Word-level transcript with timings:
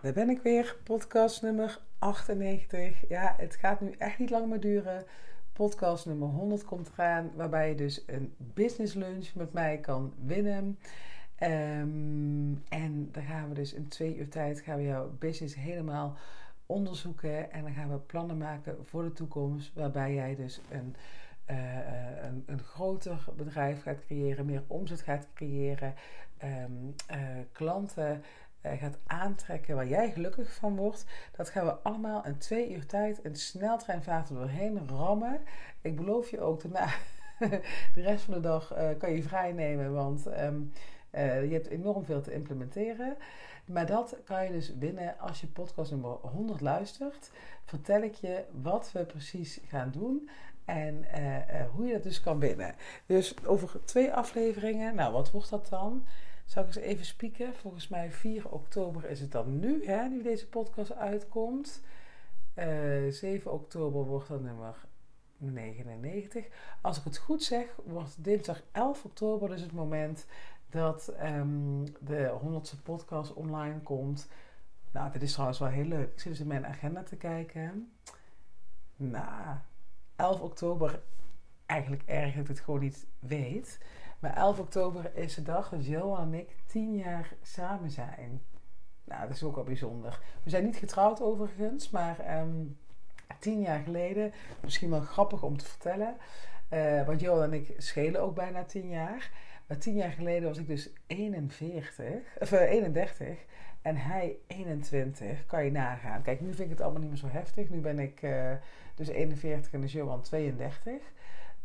Daar 0.00 0.12
ben 0.12 0.30
ik 0.30 0.42
weer, 0.42 0.76
podcast 0.84 1.42
nummer 1.42 1.80
98. 1.98 3.08
Ja, 3.08 3.34
het 3.38 3.56
gaat 3.56 3.80
nu 3.80 3.90
echt 3.90 4.18
niet 4.18 4.30
lang 4.30 4.48
meer 4.48 4.60
duren. 4.60 5.04
Podcast 5.52 6.06
nummer 6.06 6.28
100 6.28 6.64
komt 6.64 6.90
eraan, 6.92 7.30
waarbij 7.34 7.68
je 7.68 7.74
dus 7.74 8.02
een 8.06 8.34
business 8.36 8.94
lunch 8.94 9.34
met 9.34 9.52
mij 9.52 9.78
kan 9.78 10.14
winnen. 10.24 10.78
Ehm, 11.36 12.54
en 12.68 13.08
dan 13.12 13.22
gaan 13.22 13.48
we 13.48 13.54
dus 13.54 13.72
in 13.72 13.88
twee 13.88 14.16
uur 14.16 14.28
tijd 14.28 14.60
gaan 14.60 14.76
we 14.76 14.82
jouw 14.82 15.10
business 15.18 15.54
helemaal 15.54 16.16
onderzoeken. 16.66 17.52
En 17.52 17.62
dan 17.62 17.72
gaan 17.72 17.90
we 17.90 17.98
plannen 17.98 18.38
maken 18.38 18.76
voor 18.86 19.02
de 19.02 19.12
toekomst, 19.12 19.72
waarbij 19.74 20.14
jij 20.14 20.34
dus 20.34 20.60
een, 20.70 20.96
uh, 21.50 22.24
een, 22.24 22.42
een, 22.46 22.62
groter 22.62 23.24
bedrijf 23.36 23.82
gaat 23.82 24.04
creëren, 24.06 24.46
meer 24.46 24.62
omzet 24.66 25.00
gaat 25.00 25.26
creëren, 25.34 25.94
um, 26.44 26.94
uh, 27.10 27.18
klanten 27.52 28.22
gaat 28.62 28.98
aantrekken 29.06 29.74
waar 29.74 29.88
jij 29.88 30.10
gelukkig 30.10 30.52
van 30.54 30.76
wordt. 30.76 31.04
Dat 31.36 31.50
gaan 31.50 31.66
we 31.66 31.72
allemaal 31.72 32.24
in 32.24 32.38
twee 32.38 32.74
uur 32.74 32.86
tijd 32.86 33.18
in 33.18 33.36
sneltreinvaart 33.36 34.28
doorheen 34.28 34.88
rammen. 34.88 35.40
Ik 35.80 35.96
beloof 35.96 36.30
je 36.30 36.40
ook 36.40 36.62
de 36.68 37.60
rest 37.94 38.24
van 38.24 38.34
de 38.34 38.40
dag 38.40 38.74
kan 38.98 39.12
je 39.12 39.22
vrij 39.22 39.52
nemen, 39.52 39.92
want 39.92 40.26
um, 40.26 40.72
je 41.12 41.50
hebt 41.52 41.66
enorm 41.68 42.04
veel 42.04 42.20
te 42.20 42.32
implementeren. 42.32 43.16
Maar 43.64 43.86
dat 43.86 44.16
kan 44.24 44.44
je 44.44 44.52
dus 44.52 44.76
winnen 44.78 45.18
als 45.18 45.40
je 45.40 45.46
podcast 45.46 45.90
nummer 45.90 46.10
100 46.10 46.60
luistert. 46.60 47.30
Vertel 47.64 48.02
ik 48.02 48.14
je 48.14 48.44
wat 48.62 48.92
we 48.92 49.04
precies 49.04 49.60
gaan 49.66 49.90
doen 49.90 50.30
en 50.64 51.04
hoe 51.74 51.86
je 51.86 51.92
dat 51.92 52.02
dus 52.02 52.20
kan 52.20 52.38
winnen. 52.38 52.74
Dus 53.06 53.46
over 53.46 53.84
twee 53.84 54.12
afleveringen, 54.12 54.94
nou 54.94 55.12
wat 55.12 55.30
wordt 55.30 55.50
dat 55.50 55.68
dan? 55.68 56.06
Zal 56.48 56.62
ik 56.62 56.68
eens 56.68 56.76
even 56.76 57.04
spieken? 57.04 57.54
Volgens 57.54 57.88
mij 57.88 58.12
4 58.12 58.48
oktober 58.48 59.10
is 59.10 59.20
het 59.20 59.32
dan 59.32 59.58
nu, 59.58 59.86
hè, 59.86 60.08
nu 60.08 60.22
deze 60.22 60.48
podcast 60.48 60.92
uitkomt. 60.92 61.82
Uh, 62.54 63.06
eh, 63.06 63.12
7 63.12 63.52
oktober 63.52 64.04
wordt 64.04 64.28
dat 64.28 64.42
nummer 64.42 64.74
99. 65.36 66.46
Als 66.80 66.98
ik 66.98 67.04
het 67.04 67.18
goed 67.18 67.42
zeg, 67.42 67.76
wordt 67.84 68.24
dinsdag 68.24 68.62
11 68.72 69.04
oktober 69.04 69.48
dus 69.48 69.60
het 69.60 69.72
moment 69.72 70.26
dat 70.70 71.14
um, 71.22 71.84
de 72.00 72.38
100ste 72.42 72.82
podcast 72.82 73.32
online 73.32 73.80
komt. 73.80 74.28
Nou, 74.90 75.12
dit 75.12 75.22
is 75.22 75.32
trouwens 75.32 75.58
wel 75.58 75.68
heel 75.68 75.84
leuk. 75.84 76.12
Ik 76.12 76.20
zit 76.20 76.32
dus 76.32 76.40
in 76.40 76.46
mijn 76.46 76.66
agenda 76.66 77.02
te 77.02 77.16
kijken. 77.16 77.92
Nou, 78.96 79.56
11 80.16 80.40
oktober, 80.40 81.02
eigenlijk 81.66 82.02
erg 82.06 82.32
dat 82.32 82.42
ik 82.42 82.48
het 82.48 82.60
gewoon 82.60 82.80
niet 82.80 83.06
weet. 83.18 83.78
Maar 84.18 84.36
11 84.36 84.58
oktober 84.58 85.10
is 85.14 85.34
de 85.34 85.42
dag 85.42 85.68
dat 85.68 85.86
Johan 85.86 86.32
en 86.32 86.38
ik 86.38 86.56
10 86.66 86.96
jaar 86.96 87.32
samen 87.42 87.90
zijn. 87.90 88.42
Nou, 89.04 89.26
dat 89.26 89.36
is 89.36 89.42
ook 89.42 89.54
wel 89.54 89.64
bijzonder. 89.64 90.20
We 90.42 90.50
zijn 90.50 90.64
niet 90.64 90.76
getrouwd 90.76 91.22
overigens, 91.22 91.90
maar 91.90 92.40
um, 92.40 92.78
tien 93.38 93.60
jaar 93.60 93.80
geleden, 93.80 94.32
misschien 94.62 94.90
wel 94.90 95.00
grappig 95.00 95.42
om 95.42 95.56
te 95.56 95.64
vertellen. 95.64 96.16
Uh, 96.72 97.06
want 97.06 97.20
Johan 97.20 97.42
en 97.42 97.52
ik 97.52 97.74
schelen 97.76 98.20
ook 98.20 98.34
bijna 98.34 98.64
10 98.64 98.88
jaar. 98.88 99.30
Maar 99.66 99.78
tien 99.78 99.94
jaar 99.94 100.10
geleden 100.10 100.48
was 100.48 100.58
ik 100.58 100.66
dus 100.66 100.90
41, 101.06 102.38
of 102.38 102.52
uh, 102.52 102.60
31 102.60 103.38
en 103.82 103.96
hij 103.96 104.36
21. 104.46 105.46
Kan 105.46 105.64
je 105.64 105.70
nagaan. 105.70 106.22
Kijk, 106.22 106.40
nu 106.40 106.46
vind 106.46 106.60
ik 106.60 106.70
het 106.70 106.80
allemaal 106.80 107.00
niet 107.00 107.10
meer 107.10 107.18
zo 107.18 107.28
heftig. 107.28 107.68
Nu 107.68 107.80
ben 107.80 107.98
ik 107.98 108.22
uh, 108.22 108.52
dus 108.94 109.08
41 109.08 109.72
en 109.72 109.82
is 109.82 109.92
Johan 109.92 110.22
32. 110.22 110.92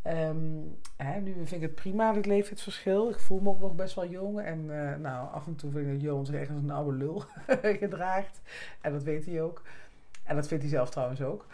Um, 0.06 0.78
hè, 0.96 1.20
nu 1.20 1.32
vind 1.34 1.52
ik 1.52 1.60
het 1.60 1.74
prima, 1.74 2.14
het 2.14 2.26
leeftijdsverschil. 2.26 3.10
Ik 3.10 3.18
voel 3.18 3.40
me 3.40 3.48
ook 3.48 3.60
nog 3.60 3.74
best 3.74 3.94
wel 3.94 4.08
jong. 4.08 4.40
En 4.40 4.64
uh, 4.64 4.94
nou, 4.96 5.32
af 5.32 5.46
en 5.46 5.56
toe 5.56 5.70
vind 5.70 5.86
ik 5.86 5.92
dat 5.92 6.02
Johan 6.02 6.26
zich 6.26 6.50
als 6.50 6.62
een 6.62 6.70
oude 6.70 6.96
lul 6.96 7.24
gedraagt. 7.82 8.40
En 8.80 8.92
dat 8.92 9.02
weet 9.02 9.26
hij 9.26 9.42
ook. 9.42 9.62
En 10.24 10.36
dat 10.36 10.48
vindt 10.48 10.62
hij 10.62 10.72
zelf 10.72 10.90
trouwens 10.90 11.22
ook. 11.22 11.46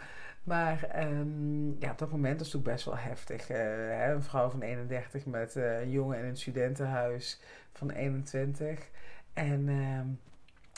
Maar 0.43 1.03
um, 1.05 1.75
ja, 1.79 1.91
op 1.91 1.97
dat 1.97 2.11
moment 2.11 2.41
is 2.41 2.53
het 2.53 2.63
best 2.63 2.85
wel 2.85 2.97
heftig. 2.97 3.49
Uh, 3.49 3.57
hè, 3.57 4.13
een 4.13 4.23
vrouw 4.23 4.49
van 4.49 4.61
31 4.61 5.25
met 5.25 5.55
uh, 5.55 5.81
een 5.81 5.89
jongen 5.89 6.19
in 6.19 6.25
een 6.25 6.37
studentenhuis 6.37 7.41
van 7.73 7.89
21. 7.89 8.89
En 9.33 9.67
uh, 9.67 9.99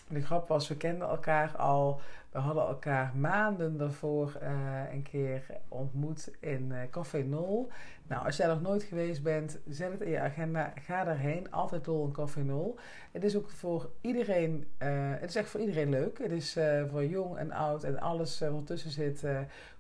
de 0.08 0.22
grap 0.22 0.48
was, 0.48 0.68
we 0.68 0.78
kenden 0.78 1.08
elkaar 1.08 1.58
al. 1.58 2.02
We 2.32 2.40
hadden 2.40 2.68
elkaar 2.68 3.12
maanden 3.16 3.78
daarvoor 3.78 4.38
uh, 4.42 4.50
een 4.92 5.04
keer 5.04 5.44
ontmoet 5.68 6.32
in 6.40 6.70
uh, 6.72 6.78
Café 6.92 7.24
Nol. 7.24 7.70
Nou, 8.08 8.26
als 8.26 8.38
jij 8.38 8.48
nog 8.48 8.62
nooit 8.62 8.84
geweest 8.84 9.24
bent, 9.24 9.60
zet 9.70 9.92
het 9.92 10.02
in 10.02 10.10
je 10.10 10.20
agenda. 10.20 10.74
Ga 10.82 11.04
daarheen. 11.04 11.52
Altijd 11.52 11.86
Nol 11.86 12.06
en 12.06 12.12
Café 12.12 12.44
Nol. 12.44 12.76
Het 13.12 13.24
is 13.24 13.36
ook 13.38 13.50
voor 13.50 13.90
iedereen, 14.02 14.68
uh, 14.80 14.90
het 15.20 15.30
is 15.30 15.36
echt 15.36 15.50
voor 15.50 15.60
iedereen 15.60 15.90
leuk. 15.90 16.18
Het 16.18 16.32
is 16.32 16.58
voor 16.90 17.06
jong 17.06 17.38
en 17.38 17.52
oud 17.52 17.84
en 17.84 18.00
alles 18.00 18.40
wat 18.40 18.68
tussen 18.68 18.92
zit, 18.92 19.26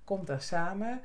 komt 0.03 0.27
daar 0.27 0.41
samen. 0.41 1.01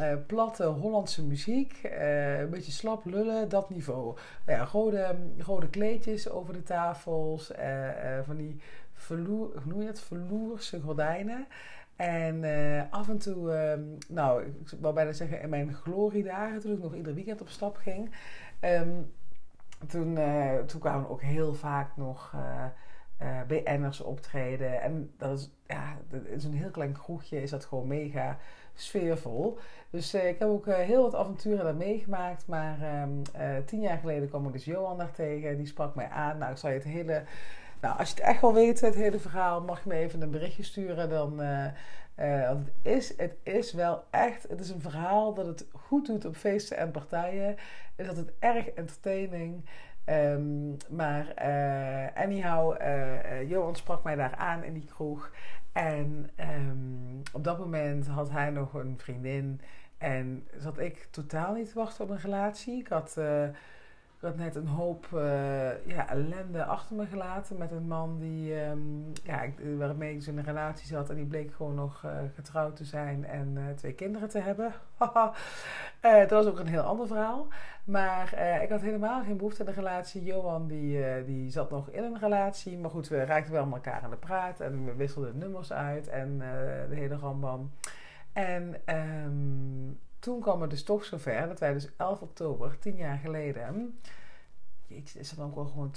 Uh, 0.00 0.12
platte 0.26 0.64
Hollandse 0.64 1.24
muziek, 1.24 1.80
uh, 1.84 2.38
een 2.38 2.50
beetje 2.50 2.72
slap 2.72 3.04
lullen, 3.04 3.48
dat 3.48 3.70
niveau. 3.70 4.16
Nou 4.46 4.58
ja, 4.58 4.64
rode, 4.64 5.16
rode 5.38 5.68
kleedjes 5.68 6.28
over 6.30 6.52
de 6.52 6.62
tafels, 6.62 7.52
uh, 7.52 8.18
van 8.22 8.36
die 8.36 8.60
verloer, 8.92 9.50
hoe 9.52 9.72
noem 9.72 9.80
je 9.80 9.86
het? 9.86 10.00
verloerse 10.00 10.80
gordijnen. 10.80 11.46
En 11.96 12.44
af 12.90 13.08
en 13.08 13.18
toe, 13.18 13.52
ehm, 13.52 13.80
nou, 14.08 14.42
ik 14.42 14.78
wou 14.80 14.94
bijna 14.94 15.12
zeggen 15.12 15.40
in 15.40 15.48
mijn 15.48 15.74
gloriedagen, 15.74 16.60
toen 16.60 16.72
ik 16.72 16.82
nog 16.82 16.94
ieder 16.94 17.14
weekend 17.14 17.40
op 17.40 17.48
stap 17.48 17.76
ging, 17.76 18.14
um, 18.60 19.12
toen, 19.88 20.18
toen 20.66 20.80
kwamen 20.80 21.08
ook 21.08 21.22
heel 21.22 21.54
vaak 21.54 21.96
nog 21.96 22.34
BN'ers 23.46 24.00
optreden. 24.00 24.80
En 24.80 25.10
dat 25.16 25.38
is, 25.38 25.50
ja, 25.66 25.96
zo'n 26.36 26.52
heel 26.52 26.70
klein 26.70 26.92
kroegje 26.92 27.42
is 27.42 27.50
dat 27.50 27.64
gewoon 27.64 27.86
mega 27.86 28.38
sfeervol. 28.80 29.58
Dus 29.90 30.14
uh, 30.14 30.28
ik 30.28 30.38
heb 30.38 30.48
ook 30.48 30.66
uh, 30.66 30.74
heel 30.74 31.02
wat 31.02 31.14
avonturen 31.14 31.64
daar 31.64 31.74
meegemaakt. 31.74 32.46
Maar 32.46 33.02
um, 33.02 33.22
tien 33.64 33.80
jaar 33.80 33.98
geleden 33.98 34.28
kwam 34.28 34.46
ik 34.46 34.52
dus 34.52 34.64
Johan 34.64 34.98
daar 34.98 35.12
tegen. 35.12 35.56
Die 35.56 35.66
sprak 35.66 35.94
mij 35.94 36.08
aan. 36.08 36.38
Nou, 36.38 36.52
ik 36.52 36.58
zal 36.58 36.70
je 36.70 36.76
het 36.76 36.84
hele... 36.84 37.22
Nou, 37.80 37.98
als 37.98 38.08
je 38.08 38.14
het 38.14 38.24
echt 38.24 38.40
wil 38.40 38.54
weten, 38.54 38.86
het 38.86 38.94
hele 38.94 39.18
verhaal, 39.18 39.60
mag 39.60 39.82
je 39.82 39.88
me 39.88 39.94
even 39.94 40.22
een 40.22 40.30
berichtje 40.30 40.62
sturen. 40.62 41.08
Dan, 41.08 41.38
het 42.14 42.58
is, 42.82 43.16
het 43.16 43.36
is 43.42 43.72
wel 43.72 44.04
echt... 44.10 44.48
Het 44.48 44.60
is 44.60 44.70
een 44.70 44.80
verhaal 44.80 45.34
dat 45.34 45.46
het 45.46 45.66
goed 45.72 46.06
doet 46.06 46.24
op 46.24 46.36
feesten 46.36 46.76
en 46.76 46.90
partijen. 46.90 47.56
Is 47.96 48.06
dat 48.06 48.16
het 48.16 48.32
erg 48.38 48.68
entertaining... 48.68 49.64
Um, 50.08 50.76
maar 50.88 51.34
anyhow, 52.14 52.76
Johan 53.46 53.76
sprak 53.76 54.02
mij 54.02 54.14
daar 54.14 54.34
aan 54.36 54.64
in 54.64 54.72
die 54.72 54.84
kroeg. 54.84 55.30
En 55.76 56.30
um, 56.40 57.22
op 57.32 57.44
dat 57.44 57.58
moment 57.58 58.06
had 58.06 58.30
hij 58.30 58.50
nog 58.50 58.74
een 58.74 58.98
vriendin. 58.98 59.60
En 59.98 60.48
zat 60.56 60.78
ik 60.78 61.08
totaal 61.10 61.54
niet 61.54 61.68
te 61.68 61.74
wachten 61.74 62.04
op 62.04 62.10
een 62.10 62.18
relatie. 62.18 62.78
Ik 62.78 62.88
had, 62.88 63.16
uh, 63.18 63.48
ik 64.16 64.22
had 64.22 64.36
net 64.36 64.54
een 64.54 64.66
hoop 64.66 65.06
ja, 65.84 66.08
ellende 66.08 66.64
achter 66.64 66.96
me 66.96 67.06
gelaten 67.06 67.58
met 67.58 67.70
een 67.70 67.86
man 67.86 68.18
die, 68.18 68.64
um, 68.64 69.12
ja, 69.22 69.44
waarmee 69.76 70.14
ik 70.14 70.26
in 70.26 70.38
een 70.38 70.44
relatie 70.44 70.86
zat. 70.86 71.10
En 71.10 71.16
die 71.16 71.24
bleek 71.24 71.54
gewoon 71.54 71.74
nog 71.74 72.04
getrouwd 72.34 72.76
te 72.76 72.84
zijn 72.84 73.26
en 73.26 73.74
twee 73.76 73.92
kinderen 73.92 74.28
te 74.28 74.38
hebben. 74.38 74.72
dat 76.00 76.30
was 76.30 76.46
ook 76.46 76.58
een 76.58 76.66
heel 76.66 76.82
ander 76.82 77.06
verhaal. 77.06 77.46
Maar 77.84 78.38
ik 78.62 78.68
had 78.68 78.80
helemaal 78.80 79.22
geen 79.22 79.36
behoefte 79.36 79.62
aan 79.62 79.68
een 79.68 79.74
relatie. 79.74 80.24
Johan 80.24 80.66
die, 80.66 81.24
die 81.24 81.50
zat 81.50 81.70
nog 81.70 81.90
in 81.90 82.02
een 82.02 82.18
relatie. 82.18 82.78
Maar 82.78 82.90
goed, 82.90 83.08
we 83.08 83.24
raakten 83.24 83.52
wel 83.52 83.66
met 83.66 83.74
elkaar 83.74 84.02
aan 84.02 84.10
de 84.10 84.16
praat. 84.16 84.60
En 84.60 84.84
we 84.84 84.94
wisselden 84.94 85.38
nummers 85.38 85.72
uit. 85.72 86.08
En 86.08 86.38
de 86.88 86.94
hele 86.94 87.16
rambam. 87.16 87.70
En 88.32 88.74
um, 88.86 89.98
toen 90.26 90.40
kwam 90.40 90.60
het 90.60 90.70
dus 90.70 90.82
toch 90.82 91.04
zover. 91.04 91.48
Dat 91.48 91.58
wij 91.58 91.72
dus 91.72 91.96
11 91.96 92.20
oktober, 92.20 92.78
tien 92.78 92.96
jaar 92.96 93.18
geleden. 93.18 94.00
Jeetje, 94.86 95.18
is 95.18 95.28
dat 95.28 95.38
dan 95.38 95.48
ook 95.48 95.54
wel 95.54 95.66
gewoon 95.66 95.92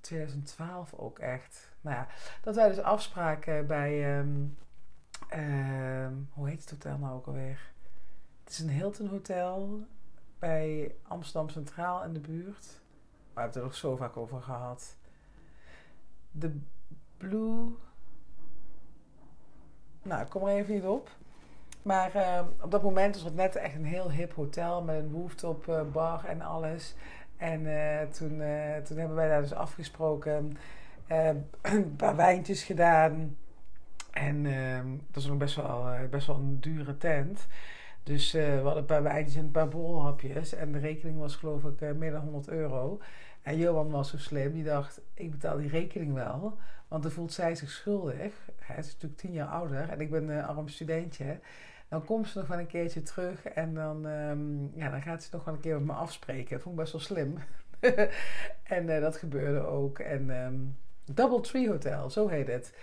2012 0.00 0.94
ook 0.94 1.18
echt. 1.18 1.72
Nou 1.80 1.96
ja, 1.96 2.08
dat 2.42 2.54
wij 2.54 2.68
dus 2.68 2.78
afspraken 2.78 3.66
bij... 3.66 4.18
Um, 4.18 4.58
hoe 6.32 6.48
heet 6.48 6.60
het 6.60 6.70
hotel 6.70 6.98
nou 6.98 7.14
ook 7.14 7.26
alweer? 7.26 7.72
Het 8.44 8.52
is 8.52 8.58
een 8.58 8.70
Hilton 8.70 9.08
Hotel 9.08 9.86
bij 10.38 10.94
Amsterdam 11.02 11.48
Centraal 11.48 12.04
in 12.04 12.12
de 12.12 12.20
buurt. 12.20 12.66
We 12.66 13.40
hebben 13.40 13.44
het 13.44 13.54
er 13.54 13.62
nog 13.62 13.74
zo 13.74 13.96
vaak 13.96 14.16
over 14.16 14.42
gehad. 14.42 14.96
De 16.30 16.60
Blue. 17.16 17.76
Nou, 20.02 20.22
ik 20.22 20.28
kom 20.28 20.46
er 20.46 20.56
even 20.56 20.74
niet 20.74 20.84
op. 20.84 21.10
Maar 21.82 22.16
uh, 22.16 22.40
op 22.60 22.70
dat 22.70 22.82
moment 22.82 23.14
was 23.14 23.24
het 23.24 23.34
net 23.34 23.56
echt 23.56 23.74
een 23.74 23.84
heel 23.84 24.10
hip 24.10 24.32
hotel 24.32 24.82
met 24.82 24.96
een 24.96 25.12
rooftop 25.12 25.66
uh, 25.66 25.80
bar 25.92 26.24
en 26.24 26.40
alles. 26.40 26.94
En 27.36 27.60
uh, 27.60 28.00
toen, 28.00 28.42
toen 28.84 28.98
hebben 28.98 29.16
wij 29.16 29.28
daar 29.28 29.40
dus 29.40 29.54
afgesproken. 29.54 30.56
een 31.62 31.96
paar 31.96 32.16
wijntjes 32.16 32.62
gedaan. 32.62 33.36
En 34.10 34.46
ehm, 34.46 34.88
dat 34.90 35.14
was 35.14 35.26
nog 35.26 35.36
best 35.36 35.56
wel, 35.56 35.86
best 36.10 36.26
wel 36.26 36.36
een 36.36 36.60
dure 36.60 36.96
tent. 36.96 37.46
Dus 38.02 38.32
we 38.32 38.60
hadden 38.62 38.76
een 38.76 38.84
paar 38.84 39.02
wijntjes 39.02 39.36
en 39.36 39.44
een 39.44 39.50
paar 39.50 39.68
borrelhapjes. 39.68 40.54
En 40.54 40.72
de 40.72 40.78
rekening 40.78 41.18
was 41.18 41.36
geloof 41.36 41.64
ik 41.64 41.96
meer 41.96 42.10
dan 42.10 42.22
100 42.22 42.48
euro. 42.48 43.00
En 43.42 43.56
Johan 43.56 43.90
was 43.90 44.10
zo 44.10 44.18
slim, 44.18 44.52
die 44.52 44.64
dacht, 44.64 45.00
ik 45.14 45.30
betaal 45.30 45.56
die 45.56 45.68
rekening 45.68 46.14
wel. 46.14 46.58
Want 46.88 47.02
dan 47.02 47.12
voelt 47.12 47.32
zij 47.32 47.54
zich 47.54 47.70
schuldig. 47.70 48.32
Hij 48.56 48.76
is 48.76 48.86
natuurlijk 48.86 49.20
tien 49.20 49.32
jaar 49.32 49.48
ouder 49.48 49.88
en 49.88 50.00
ik 50.00 50.10
ben 50.10 50.28
een 50.28 50.44
arm 50.44 50.68
studentje. 50.68 51.40
Dan 51.90 52.04
komt 52.04 52.28
ze 52.28 52.38
nog 52.38 52.46
wel 52.46 52.58
een 52.58 52.66
keertje 52.66 53.02
terug 53.02 53.44
en 53.46 53.74
dan, 53.74 54.04
um, 54.04 54.70
ja, 54.74 54.90
dan 54.90 55.02
gaat 55.02 55.22
ze 55.22 55.28
nog 55.32 55.44
wel 55.44 55.54
een 55.54 55.60
keer 55.60 55.74
met 55.74 55.84
me 55.84 55.92
afspreken. 55.92 56.50
Dat 56.50 56.62
vond 56.62 56.74
ik 56.74 56.80
best 56.80 56.92
wel 56.92 57.00
slim. 57.00 57.38
en 58.76 58.88
uh, 58.88 59.00
dat 59.00 59.16
gebeurde 59.16 59.60
ook. 59.60 59.98
En 59.98 60.30
um, 60.30 60.76
Double 61.04 61.40
Tree 61.40 61.68
Hotel, 61.68 62.10
zo 62.10 62.28
heet 62.28 62.46
het. 62.46 62.74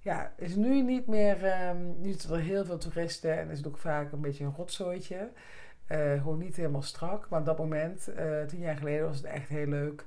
Ja, 0.00 0.32
is 0.36 0.54
nu 0.54 0.82
niet 0.82 1.06
meer. 1.06 1.68
Um, 1.68 2.00
nu 2.00 2.10
zitten 2.10 2.30
er 2.30 2.40
heel 2.40 2.64
veel 2.64 2.78
toeristen 2.78 3.38
en 3.38 3.50
is 3.50 3.58
het 3.58 3.66
ook 3.66 3.78
vaak 3.78 4.12
een 4.12 4.20
beetje 4.20 4.44
een 4.44 4.54
rotzooitje. 4.56 5.30
Uh, 5.88 6.12
gewoon 6.12 6.38
niet 6.38 6.56
helemaal 6.56 6.82
strak. 6.82 7.28
Maar 7.28 7.40
op 7.40 7.46
dat 7.46 7.58
moment, 7.58 8.08
uh, 8.18 8.42
tien 8.42 8.60
jaar 8.60 8.76
geleden, 8.76 9.06
was 9.06 9.16
het 9.16 9.26
echt 9.26 9.48
heel 9.48 9.66
leuk. 9.66 10.04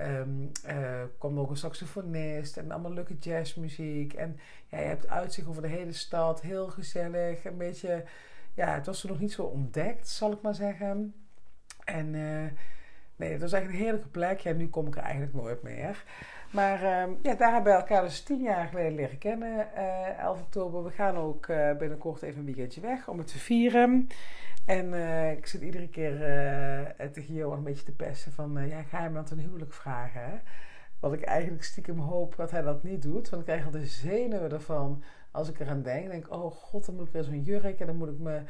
Um, 0.00 0.50
uh, 0.66 1.02
kwam 1.18 1.38
ook 1.38 1.50
een 1.50 1.56
saxofonist 1.56 2.56
en 2.56 2.70
allemaal 2.70 2.92
leuke 2.92 3.16
jazzmuziek. 3.18 4.12
En 4.12 4.38
ja, 4.66 4.78
je 4.78 4.86
hebt 4.86 5.08
uitzicht 5.08 5.48
over 5.48 5.62
de 5.62 5.68
hele 5.68 5.92
stad. 5.92 6.40
Heel 6.40 6.68
gezellig. 6.68 7.44
Een 7.44 7.56
beetje, 7.56 8.04
ja, 8.54 8.74
het 8.74 8.86
was 8.86 9.02
er 9.02 9.08
nog 9.08 9.18
niet 9.18 9.32
zo 9.32 9.42
ontdekt, 9.42 10.08
zal 10.08 10.32
ik 10.32 10.42
maar 10.42 10.54
zeggen. 10.54 11.14
En 11.84 12.14
nee, 13.20 13.32
het 13.32 13.40
was 13.40 13.52
echt 13.52 13.66
een 13.66 13.70
heerlijke 13.70 14.08
plek. 14.08 14.40
Ja, 14.40 14.52
nu 14.52 14.68
kom 14.68 14.86
ik 14.86 14.96
er 14.96 15.02
eigenlijk 15.02 15.34
nooit 15.34 15.62
meer. 15.62 16.04
Maar 16.50 16.82
uh, 16.82 17.14
ja, 17.22 17.34
daar 17.34 17.52
hebben 17.52 17.72
we 17.72 17.78
elkaar 17.78 18.02
dus 18.02 18.22
tien 18.22 18.42
jaar 18.42 18.68
geleden 18.68 18.94
leren 18.94 19.18
kennen, 19.18 19.68
uh, 19.76 20.18
11 20.18 20.40
oktober. 20.40 20.84
We 20.84 20.90
gaan 20.90 21.16
ook 21.16 21.46
uh, 21.46 21.76
binnenkort 21.76 22.22
even 22.22 22.38
een 22.38 22.44
weekendje 22.44 22.80
weg 22.80 23.08
om 23.08 23.18
het 23.18 23.26
te 23.26 23.38
vieren. 23.38 24.08
En 24.66 24.92
uh, 24.92 25.32
ik 25.32 25.46
zit 25.46 25.60
iedere 25.62 25.88
keer 25.88 26.14
tegen 27.12 27.34
Johan 27.34 27.58
een 27.58 27.64
beetje 27.64 27.84
te 27.84 27.94
pesten 27.94 28.32
van... 28.32 28.66
ja, 28.68 28.82
ga 28.82 29.04
je 29.04 29.12
dan 29.12 29.26
een 29.30 29.38
huwelijk 29.38 29.72
vragen? 29.72 30.42
Wat 31.00 31.12
ik 31.12 31.22
eigenlijk 31.22 31.64
stiekem 31.64 31.98
hoop 31.98 32.36
dat 32.36 32.50
hij 32.50 32.62
dat 32.62 32.82
niet 32.82 33.02
doet. 33.02 33.28
Want 33.28 33.42
ik 33.42 33.48
krijg 33.48 33.64
al 33.64 33.70
de 33.70 33.86
zenuwen 33.86 34.52
ervan 34.52 35.02
als 35.30 35.48
ik 35.48 35.60
eraan 35.60 35.82
denk. 35.82 36.04
Ik 36.04 36.10
denk, 36.10 36.32
oh 36.32 36.52
god, 36.52 36.86
dan 36.86 36.94
moet 36.94 37.06
ik 37.06 37.12
weer 37.12 37.24
zo'n 37.24 37.42
jurk 37.42 37.80
en 37.80 37.86
dan 37.86 37.96
moet 37.96 38.08
ik 38.08 38.18
me 38.18 38.42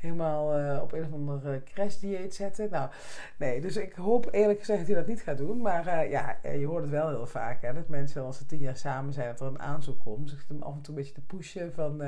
helemaal 0.00 0.60
uh, 0.60 0.82
op 0.82 0.92
een 0.92 1.04
of 1.04 1.12
ander 1.12 1.54
uh, 1.54 1.62
crashdieet 1.64 2.34
zetten. 2.34 2.70
Nou, 2.70 2.90
nee, 3.36 3.60
dus 3.60 3.76
ik 3.76 3.92
hoop 3.92 4.28
eerlijk 4.30 4.58
gezegd 4.58 4.78
dat 4.78 4.88
hij 4.88 4.96
dat 4.96 5.06
niet 5.06 5.22
gaat 5.22 5.38
doen. 5.38 5.60
Maar 5.60 5.86
uh, 5.86 6.10
ja, 6.10 6.36
je 6.42 6.66
hoort 6.66 6.82
het 6.82 6.90
wel 6.90 7.08
heel 7.08 7.26
vaak. 7.26 7.62
Hè, 7.62 7.72
dat 7.72 7.88
mensen 7.88 8.22
als 8.22 8.38
ze 8.38 8.46
tien 8.46 8.58
jaar 8.58 8.76
samen 8.76 9.12
zijn, 9.12 9.28
dat 9.28 9.40
er 9.40 9.46
een 9.46 9.60
aanzoek 9.60 10.00
komt. 10.00 10.28
Dus 10.30 10.38
ik 10.38 10.44
hem 10.48 10.62
af 10.62 10.74
en 10.74 10.80
toe 10.80 10.94
een 10.94 11.00
beetje 11.00 11.14
te 11.14 11.26
pushen, 11.26 11.72
van, 11.72 12.02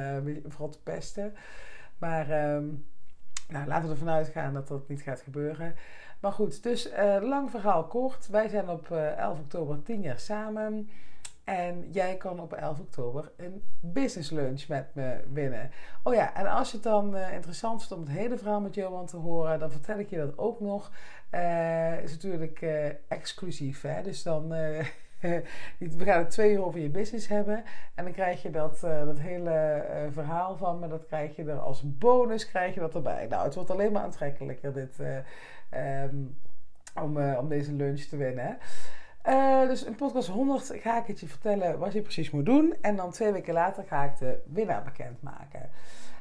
vooral 0.49 0.69
te 0.69 0.83
pesten. 0.83 1.35
Maar 1.99 2.55
um, 2.55 2.87
nou, 3.49 3.67
laten 3.67 3.89
we 3.89 3.95
ervan 3.95 4.09
uitgaan 4.09 4.55
dat 4.55 4.69
dat 4.69 4.89
niet 4.89 5.03
gaat 5.03 5.21
gebeuren. 5.21 5.75
Maar 6.21 6.33
goed, 6.33 6.63
dus 6.63 6.91
lang 7.21 7.51
verhaal 7.51 7.87
kort. 7.87 8.29
Wij 8.29 8.49
zijn 8.49 8.69
op 8.69 8.91
11 8.91 9.39
oktober 9.39 9.83
tien 9.83 10.01
jaar 10.01 10.19
samen. 10.19 10.89
En 11.51 11.89
jij 11.91 12.17
kan 12.17 12.41
op 12.41 12.53
11 12.53 12.81
oktober 12.81 13.33
een 13.37 13.63
business 13.81 14.31
lunch 14.31 14.69
met 14.69 14.95
me 14.95 15.21
winnen. 15.33 15.71
Oh 16.03 16.15
ja, 16.15 16.35
en 16.35 16.47
als 16.47 16.71
je 16.71 16.75
het 16.75 16.85
dan 16.85 17.17
uh, 17.17 17.33
interessant 17.33 17.79
vindt 17.79 17.95
om 17.95 18.01
het 18.09 18.19
hele 18.19 18.39
verhaal 18.39 18.61
met 18.61 18.75
Johan 18.75 19.07
te 19.07 19.17
horen, 19.17 19.59
dan 19.59 19.71
vertel 19.71 19.99
ik 19.99 20.11
je 20.11 20.17
dat 20.17 20.39
ook 20.39 20.61
nog. 20.61 20.91
Uh, 21.31 22.03
is 22.03 22.11
natuurlijk 22.11 22.61
uh, 22.61 22.87
exclusief, 23.09 23.83
hè? 23.83 24.03
Dus 24.03 24.23
dan. 24.23 24.49
we 25.79 26.05
gaan 26.05 26.19
het 26.19 26.31
twee 26.31 26.53
uur 26.53 26.65
over 26.65 26.81
je 26.81 26.89
business 26.89 27.29
hebben. 27.29 27.65
En 27.95 28.05
dan 28.05 28.13
krijg 28.13 28.43
je 28.43 28.51
dat, 28.51 28.81
dat 28.81 29.19
hele 29.19 29.85
verhaal 30.11 30.57
van 30.57 30.79
me. 30.79 30.89
Dat 30.89 31.07
krijg 31.07 31.37
je 31.37 31.45
er 31.45 31.59
als 31.59 31.83
bonus 31.99 32.49
krijg 32.49 32.75
je 32.75 32.81
dat 32.81 32.95
erbij. 32.95 33.27
Nou, 33.27 33.45
het 33.45 33.55
wordt 33.55 33.71
alleen 33.71 33.93
maar 33.93 34.03
aantrekkelijker 34.03 34.73
dit, 34.73 34.99
um, 36.09 36.39
om, 37.03 37.35
om 37.35 37.49
deze 37.49 37.73
lunch 37.73 38.01
te 38.01 38.17
winnen. 38.17 38.59
Uh, 39.29 39.69
dus 39.69 39.85
in 39.85 39.95
podcast 39.95 40.29
100 40.29 40.73
ga 40.75 41.01
ik 41.01 41.07
het 41.07 41.21
je 41.21 41.29
vertellen 41.29 41.79
wat 41.79 41.93
je 41.93 42.03
precies 42.03 42.31
moet 42.31 42.45
doen. 42.45 42.75
En 42.81 42.97
dan 42.97 43.11
twee 43.11 43.33
weken 43.33 43.55
later 43.55 43.85
ga 43.85 44.05
ik 44.05 44.19
de 44.19 44.43
winnaar 44.47 44.83
bekendmaken. 44.83 45.71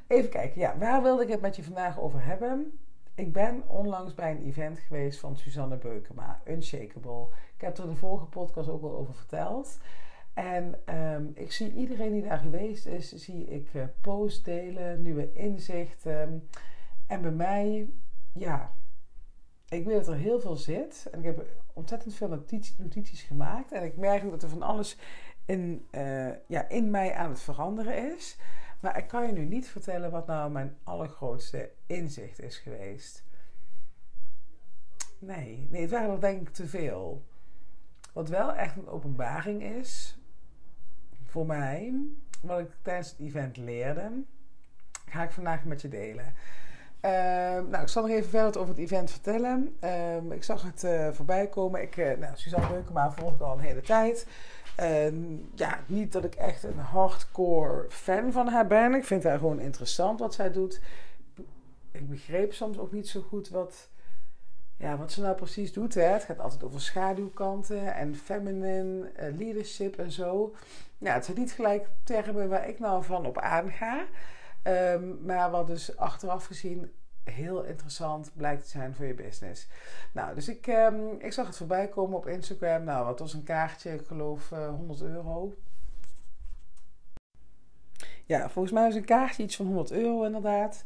Even 0.08 0.30
kijken, 0.30 0.62
ja, 0.62 0.78
waar 0.78 1.02
wilde 1.02 1.24
ik 1.24 1.30
het 1.30 1.42
met 1.42 1.56
je 1.56 1.64
vandaag 1.64 2.00
over 2.00 2.26
hebben? 2.26 2.80
Ik 3.16 3.34
ben 3.34 3.64
onlangs 3.68 4.14
bij 4.14 4.32
een 4.32 4.46
event 4.46 4.80
geweest 4.80 5.20
van 5.20 5.38
Suzanne 5.38 5.78
Beukema, 5.78 6.42
Unshakable. 6.46 7.28
Ik 7.56 7.62
heb 7.62 7.78
er 7.78 7.88
de 7.88 7.96
vorige 7.96 8.26
podcast 8.26 8.70
ook 8.70 8.84
al 8.84 8.98
over 8.98 9.14
verteld. 9.14 9.80
En 10.34 10.76
um, 10.96 11.32
ik 11.36 11.52
zie 11.52 11.74
iedereen 11.74 12.12
die 12.12 12.24
daar 12.24 12.38
geweest 12.38 12.86
is, 12.86 13.12
zie 13.12 13.46
ik 13.46 13.74
uh, 13.74 13.84
posts 14.02 14.44
delen, 14.44 15.02
nieuwe 15.02 15.34
inzichten. 15.34 16.50
En 17.08 17.22
bij 17.22 17.32
mij, 17.32 17.90
ja, 18.34 18.72
ik 19.70 19.86
weet 19.86 19.96
dat 19.96 20.08
er 20.08 20.16
heel 20.16 20.40
veel 20.40 20.56
zit. 20.56 21.08
En 21.12 21.20
ik 21.20 21.26
heb 21.26 21.46
ontzettend 21.74 22.16
veel 22.16 22.44
notities, 22.78 23.22
gemaakt. 23.22 23.72
En 23.72 23.84
ik 23.84 23.98
merk 23.98 24.24
ook 24.24 24.32
dat 24.32 24.44
er 24.44 24.50
van 24.50 24.62
alles 24.62 24.98
in, 25.46 25.88
uh, 25.92 26.30
ja, 26.48 26.70
in 26.70 26.90
mij 26.90 27.14
aan 27.14 27.30
het 27.30 27.42
veranderen 27.42 28.16
is. 28.16 28.38
Maar 28.80 28.98
ik 28.98 29.08
kan 29.08 29.26
je 29.26 29.32
nu 29.32 29.46
niet 29.46 29.68
vertellen 29.68 30.12
wat 30.12 30.28
nou 30.28 30.52
mijn 30.52 30.78
allergrootste 30.84 31.72
inzicht 31.86 32.42
is 32.42 32.58
geweest. 32.58 33.24
Nee, 35.20 35.68
nee 35.70 35.82
het 35.82 35.92
waren 35.92 36.10
er 36.10 36.20
denk 36.20 36.48
ik 36.48 36.54
te 36.54 36.68
veel. 36.68 37.26
Wat 38.14 38.30
wel 38.30 38.54
echt 38.54 38.76
een 38.76 38.88
openbaring 38.88 39.64
is, 39.64 40.20
voor 41.26 41.46
mij, 41.46 41.94
wat 42.42 42.60
ik 42.60 42.72
tijdens 42.82 43.10
het 43.10 43.20
event 43.20 43.58
leerde, 43.58 44.24
ga 45.06 45.24
ik 45.24 45.32
vandaag 45.32 45.64
met 45.64 45.82
je 45.82 45.88
delen. 45.88 46.34
Uh, 47.06 47.12
nou, 47.70 47.82
ik 47.82 47.88
zal 47.88 48.02
nog 48.02 48.12
even 48.12 48.30
verder 48.30 48.62
over 48.62 48.74
het 48.74 48.84
event 48.84 49.12
vertellen. 49.12 49.78
Uh, 49.84 50.32
ik 50.32 50.44
zag 50.44 50.64
het 50.64 50.84
uh, 50.84 51.08
voorbij 51.12 51.48
komen. 51.48 51.82
Ik, 51.82 51.98
uh, 51.98 52.18
nou, 52.18 52.32
Suzanne 52.36 52.68
Beukema 52.68 53.12
volg 53.12 53.34
ik 53.34 53.42
al 53.42 53.54
een 53.54 53.60
hele 53.60 53.82
tijd. 53.82 54.28
ja, 55.56 55.80
niet 55.86 56.12
dat 56.12 56.24
ik 56.24 56.36
echt 56.36 56.64
een 56.64 56.78
hardcore 56.78 57.86
fan 57.90 58.32
van 58.32 58.48
haar 58.48 58.68
ben. 58.68 58.94
Ik 58.94 59.06
vind 59.06 59.24
haar 59.24 59.38
gewoon 59.38 59.60
interessant 59.60 60.20
wat 60.20 60.34
zij 60.34 60.52
doet. 60.52 60.82
Ik 61.92 62.10
begreep 62.10 62.54
soms 62.54 62.78
ook 62.78 62.92
niet 62.92 63.08
zo 63.08 63.22
goed 63.22 63.50
wat, 63.50 63.90
ja, 64.78 64.98
wat 64.98 65.12
ze 65.12 65.22
nou 65.22 65.36
precies 65.36 65.74
doet. 65.74 65.94
Hè. 65.94 66.02
Het 66.02 66.24
gaat 66.24 66.40
altijd 66.40 66.64
over 66.64 66.82
schaduwkanten 66.82 67.96
en 67.96 68.16
feminine 68.16 69.12
leadership 69.38 69.98
en 69.98 70.12
zo. 70.12 70.56
Ja, 70.98 71.14
het 71.14 71.26
zijn 71.26 71.38
niet 71.38 71.52
gelijk 71.52 71.88
termen 72.04 72.50
waar 72.50 72.68
ik 72.68 72.80
nou 72.80 73.04
van 73.04 73.26
op 73.26 73.38
aanga. 73.38 74.06
Um, 74.64 75.26
maar 75.26 75.52
wat 75.52 75.68
dus 75.68 75.98
achteraf 75.98 76.46
gezien 76.46 76.92
heel 77.24 77.64
interessant 77.64 78.32
blijkt 78.36 78.64
te 78.64 78.70
zijn 78.70 78.96
voor 78.96 79.06
je 79.06 79.14
business. 79.14 79.68
Nou, 80.14 80.36
dus 80.36 80.50
ik, 80.50 80.68
um, 80.68 81.20
ik 81.20 81.34
zag 81.34 81.48
het 81.48 81.58
voorbij 81.58 81.88
komen 81.88 82.18
op 82.18 82.28
Instagram. 82.28 82.84
Nou, 82.84 83.06
wat 83.06 83.20
was 83.20 83.34
een 83.34 83.44
kaartje? 83.44 83.94
Ik 83.94 84.06
geloof 84.08 84.52
uh, 84.52 84.66
eh, 84.66 84.70
100 84.70 85.02
euro. 85.02 85.56
Ja, 88.26 88.50
volgens 88.50 88.74
mij 88.74 88.84
was 88.84 88.96
een 88.96 89.06
kaartje 89.06 89.44
iets 89.44 89.56
van 89.56 89.66
100 89.66 89.92
euro 89.92 90.24
inderdaad. 90.24 90.84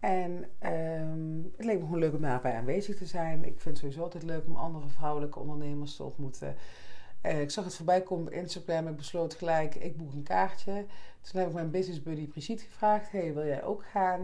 En 0.00 0.44
um, 0.72 1.52
het 1.56 1.64
leek 1.64 1.78
me 1.78 1.84
gewoon 1.84 1.98
leuk 1.98 2.14
om 2.14 2.20
daarbij 2.20 2.54
aanwezig 2.54 2.96
te 2.96 3.06
zijn. 3.06 3.44
Ik 3.44 3.60
vind 3.60 3.64
het 3.64 3.78
sowieso 3.78 4.02
altijd 4.02 4.22
leuk 4.22 4.46
om 4.46 4.56
andere 4.56 4.88
vrouwelijke 4.88 5.38
ondernemers 5.38 5.96
te 5.96 6.02
ontmoeten. 6.02 6.56
Uh, 7.22 7.40
ik 7.40 7.50
zag 7.50 7.64
het 7.64 7.74
voorbij 7.74 8.02
komen 8.02 8.26
op 8.26 8.32
Instagram. 8.32 8.88
Ik 8.88 8.96
besloot 8.96 9.34
gelijk, 9.34 9.74
ik 9.74 9.96
boek 9.96 10.12
een 10.12 10.22
kaartje. 10.22 10.86
Toen 11.20 11.40
heb 11.40 11.48
ik 11.48 11.54
mijn 11.54 11.70
business 11.70 12.02
buddy 12.02 12.28
Brigitte 12.28 12.64
gevraagd: 12.64 13.12
hey, 13.12 13.34
wil 13.34 13.46
jij 13.46 13.64
ook 13.64 13.84
gaan? 13.84 14.20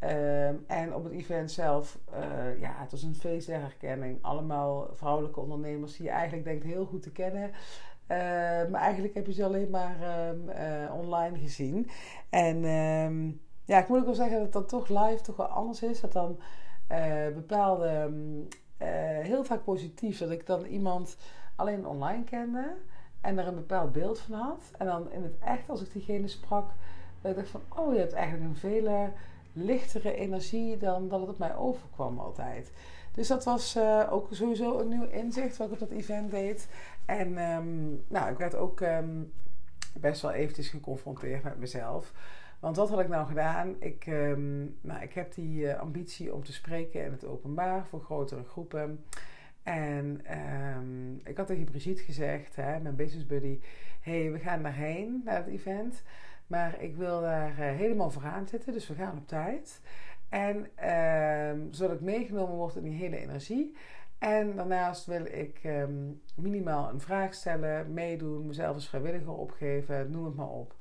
Um, 0.00 0.64
en 0.66 0.94
op 0.94 1.04
het 1.04 1.12
event 1.12 1.50
zelf, 1.50 1.98
uh, 2.12 2.60
ja, 2.60 2.74
het 2.76 2.90
was 2.90 3.02
een 3.02 3.14
feest 3.14 3.46
der. 3.46 3.72
Allemaal 4.20 4.88
vrouwelijke 4.92 5.40
ondernemers 5.40 5.96
die 5.96 6.06
je 6.06 6.12
eigenlijk 6.12 6.44
denkt 6.44 6.64
heel 6.64 6.84
goed 6.84 7.02
te 7.02 7.12
kennen. 7.12 7.50
Uh, 7.50 8.18
maar 8.70 8.80
eigenlijk 8.80 9.14
heb 9.14 9.26
je 9.26 9.32
ze 9.32 9.44
alleen 9.44 9.70
maar 9.70 10.28
um, 10.28 10.48
uh, 10.48 10.94
online 10.94 11.38
gezien. 11.38 11.90
En 12.30 12.60
ja, 13.64 13.78
ik 13.78 13.88
moet 13.88 13.98
ook 13.98 14.04
wel 14.04 14.14
zeggen 14.14 14.34
dat 14.34 14.44
het 14.44 14.52
dan 14.52 14.66
toch 14.66 14.88
live 14.88 15.22
toch 15.22 15.36
wel 15.36 15.46
anders 15.46 15.82
is. 15.82 16.00
Dat 16.00 16.12
dan 16.12 16.40
bepaalde, 17.34 18.10
heel 19.22 19.44
vaak 19.44 19.64
positief, 19.64 20.18
dat 20.18 20.30
ik 20.30 20.46
dan 20.46 20.64
iemand 20.64 21.16
alleen 21.56 21.86
online 21.86 22.24
kende 22.24 22.74
en 23.20 23.38
er 23.38 23.46
een 23.46 23.54
bepaald 23.54 23.92
beeld 23.92 24.18
van 24.18 24.38
had. 24.38 24.70
En 24.78 24.86
dan 24.86 25.12
in 25.12 25.22
het 25.22 25.38
echt, 25.38 25.68
als 25.68 25.82
ik 25.82 25.92
diegene 25.92 26.28
sprak, 26.28 26.70
dat 27.20 27.30
ik 27.30 27.36
dacht 27.36 27.48
van, 27.48 27.62
oh, 27.68 27.92
je 27.92 27.98
hebt 27.98 28.12
eigenlijk 28.12 28.44
een 28.44 28.56
vele 28.56 29.10
lichtere 29.52 30.14
energie 30.14 30.76
dan 30.76 31.08
dat 31.08 31.20
het 31.20 31.28
op 31.28 31.38
mij 31.38 31.56
overkwam 31.56 32.18
altijd. 32.18 32.72
Dus 33.12 33.28
dat 33.28 33.44
was 33.44 33.76
uh, 33.76 34.06
ook 34.10 34.28
sowieso 34.30 34.78
een 34.78 34.88
nieuw 34.88 35.08
inzicht 35.08 35.56
wat 35.56 35.66
ik 35.66 35.72
op 35.72 35.78
dat 35.78 35.90
event 35.90 36.30
deed. 36.30 36.68
En 37.04 37.38
um, 37.38 38.04
nou, 38.08 38.30
ik 38.30 38.38
werd 38.38 38.54
ook 38.54 38.80
um, 38.80 39.32
best 40.00 40.22
wel 40.22 40.32
eventjes 40.32 40.68
geconfronteerd 40.68 41.42
met 41.42 41.58
mezelf. 41.58 42.12
Want 42.58 42.76
wat 42.76 42.88
had 42.88 43.00
ik 43.00 43.08
nou 43.08 43.26
gedaan? 43.26 43.74
Ik, 43.78 44.06
um, 44.06 44.76
nou, 44.80 45.02
ik 45.02 45.12
heb 45.12 45.34
die 45.34 45.62
uh, 45.62 45.80
ambitie 45.80 46.34
om 46.34 46.44
te 46.44 46.52
spreken 46.52 47.04
in 47.04 47.12
het 47.12 47.26
openbaar 47.26 47.86
voor 47.86 48.00
grotere 48.00 48.44
groepen. 48.44 49.04
En 49.66 50.20
um, 50.76 51.20
ik 51.24 51.36
had 51.36 51.46
tegen 51.46 51.64
Brigitte 51.64 52.02
gezegd, 52.02 52.56
hè, 52.56 52.80
mijn 52.80 52.96
business 52.96 53.26
buddy, 53.26 53.60
hey, 54.00 54.32
we 54.32 54.38
gaan 54.38 54.62
daarheen, 54.62 55.22
naar 55.24 55.36
het 55.36 55.46
event. 55.46 56.02
Maar 56.46 56.82
ik 56.82 56.96
wil 56.96 57.20
daar 57.20 57.50
uh, 57.50 57.56
helemaal 57.56 58.10
vooraan 58.10 58.48
zitten, 58.48 58.72
dus 58.72 58.88
we 58.88 58.94
gaan 58.94 59.16
op 59.16 59.28
tijd. 59.28 59.80
En 60.28 60.56
um, 60.88 61.72
zodat 61.72 61.94
ik 61.94 62.00
meegenomen 62.00 62.56
word 62.56 62.76
in 62.76 62.82
die 62.82 62.92
hele 62.92 63.16
energie. 63.16 63.76
En 64.18 64.56
daarnaast 64.56 65.06
wil 65.06 65.24
ik 65.24 65.60
ehm, 65.62 66.10
minimaal 66.34 66.90
een 66.90 67.00
vraag 67.00 67.34
stellen, 67.34 67.92
meedoen, 67.92 68.46
mezelf 68.46 68.74
als 68.74 68.88
vrijwilliger 68.88 69.36
opgeven, 69.36 70.10
noem 70.10 70.24
het 70.24 70.34
maar 70.34 70.48
op. 70.48 70.74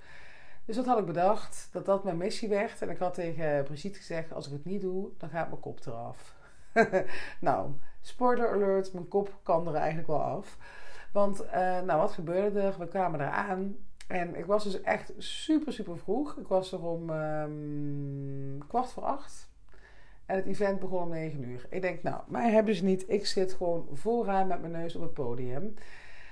Dus 0.66 0.76
dat 0.76 0.86
had 0.86 1.00
ik 1.00 1.06
bedacht, 1.06 1.70
dat 1.72 1.86
dat 1.86 2.04
mijn 2.04 2.18
missie 2.18 2.50
werd. 2.50 2.82
En 2.82 2.90
ik 2.90 2.98
had 2.98 3.14
tegen 3.14 3.64
Brigitte 3.64 3.98
gezegd, 3.98 4.34
als 4.34 4.46
ik 4.48 4.54
het 4.54 4.66
niet 4.66 4.82
doe, 4.82 5.10
dan 5.18 5.30
gaat 5.30 5.50
mijn 5.50 5.62
kop 5.62 5.80
eraf. 5.86 6.35
nou, 7.40 7.72
spoiler 8.02 8.50
alert, 8.50 8.94
mijn 8.94 9.08
kop 9.08 9.40
kan 9.44 9.68
er 9.68 9.76
eigenlijk 9.76 10.08
wel 10.08 10.22
af. 10.22 10.58
Want, 11.12 11.44
uh, 11.44 11.82
nou, 11.82 12.00
wat 12.00 12.12
gebeurde 12.12 12.60
er? 12.60 12.76
We 12.80 12.88
kwamen 12.88 13.22
eraan. 13.22 13.76
En 14.08 14.36
ik 14.36 14.46
was 14.46 14.64
dus 14.64 14.82
echt 14.82 15.14
super, 15.18 15.74
super 15.74 15.98
vroeg. 15.98 16.38
Ik 16.38 16.48
was 16.48 16.72
er 16.72 16.82
om 16.82 17.10
um, 17.10 18.68
kwart 18.68 18.92
voor 18.92 19.04
acht. 19.04 19.50
En 20.26 20.36
het 20.36 20.46
event 20.46 20.80
begon 20.80 21.04
om 21.04 21.10
9 21.10 21.44
uur. 21.44 21.66
Ik 21.70 21.82
denk, 21.82 22.04
nou, 22.04 22.22
mij 22.28 22.52
hebben 22.52 22.76
ze 22.76 22.84
niet. 22.84 23.10
Ik 23.10 23.26
zit 23.26 23.54
gewoon 23.54 23.88
vooraan 23.94 24.48
met 24.48 24.62
mijn 24.62 24.72
neus 24.72 24.96
op 24.96 25.02
het 25.02 25.14
podium. 25.14 25.74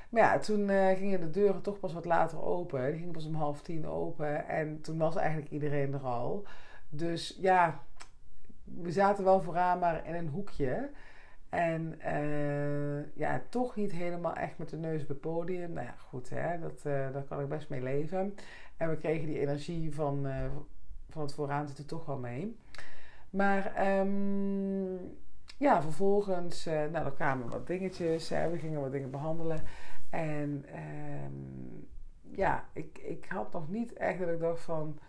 Maar 0.09 0.21
ja, 0.21 0.39
toen 0.39 0.69
uh, 0.69 0.87
gingen 0.89 1.19
de 1.19 1.29
deuren 1.29 1.61
toch 1.61 1.79
pas 1.79 1.93
wat 1.93 2.05
later 2.05 2.43
open. 2.43 2.85
Die 2.85 2.97
gingen 2.97 3.13
pas 3.13 3.25
om 3.25 3.35
half 3.35 3.61
tien 3.61 3.87
open. 3.87 4.47
En 4.47 4.81
toen 4.81 4.97
was 4.97 5.15
eigenlijk 5.15 5.51
iedereen 5.51 5.93
er 5.93 6.05
al. 6.05 6.45
Dus 6.89 7.37
ja, 7.39 7.83
we 8.63 8.91
zaten 8.91 9.23
wel 9.23 9.41
vooraan, 9.41 9.79
maar 9.79 10.07
in 10.07 10.15
een 10.15 10.27
hoekje. 10.27 10.89
En 11.49 11.99
uh, 12.05 13.15
ja, 13.15 13.41
toch 13.49 13.75
niet 13.75 13.91
helemaal 13.91 14.33
echt 14.33 14.57
met 14.57 14.69
de 14.69 14.77
neus 14.77 15.01
op 15.01 15.07
het 15.07 15.19
podium. 15.19 15.73
Nou 15.73 15.85
ja, 15.85 15.95
goed, 15.97 16.29
hè, 16.29 16.59
dat, 16.59 16.83
uh, 16.85 17.13
daar 17.13 17.23
kan 17.23 17.39
ik 17.39 17.49
best 17.49 17.69
mee 17.69 17.81
leven. 17.81 18.35
En 18.77 18.89
we 18.89 18.97
kregen 18.97 19.27
die 19.27 19.39
energie 19.39 19.93
van, 19.93 20.27
uh, 20.27 20.45
van 21.09 21.21
het 21.21 21.33
vooraan 21.33 21.67
zitten 21.67 21.85
toch 21.85 22.05
wel 22.05 22.17
mee. 22.17 22.57
Maar 23.29 23.89
um, 23.99 25.17
ja, 25.57 25.81
vervolgens, 25.81 26.65
nou, 26.65 27.05
er 27.05 27.11
kwamen 27.11 27.49
wat 27.49 27.67
dingetjes. 27.67 28.29
we 28.29 28.57
gingen 28.57 28.81
wat 28.81 28.91
dingen 28.91 29.11
behandelen. 29.11 29.61
En 30.09 30.65
um, 31.25 31.87
ja, 32.21 32.65
ik, 32.73 32.97
ik 32.97 33.25
had 33.29 33.53
nog 33.53 33.69
niet 33.69 33.93
echt 33.93 34.19
dat 34.19 34.29
ik 34.29 34.39
dacht 34.39 34.61
van... 34.61 34.99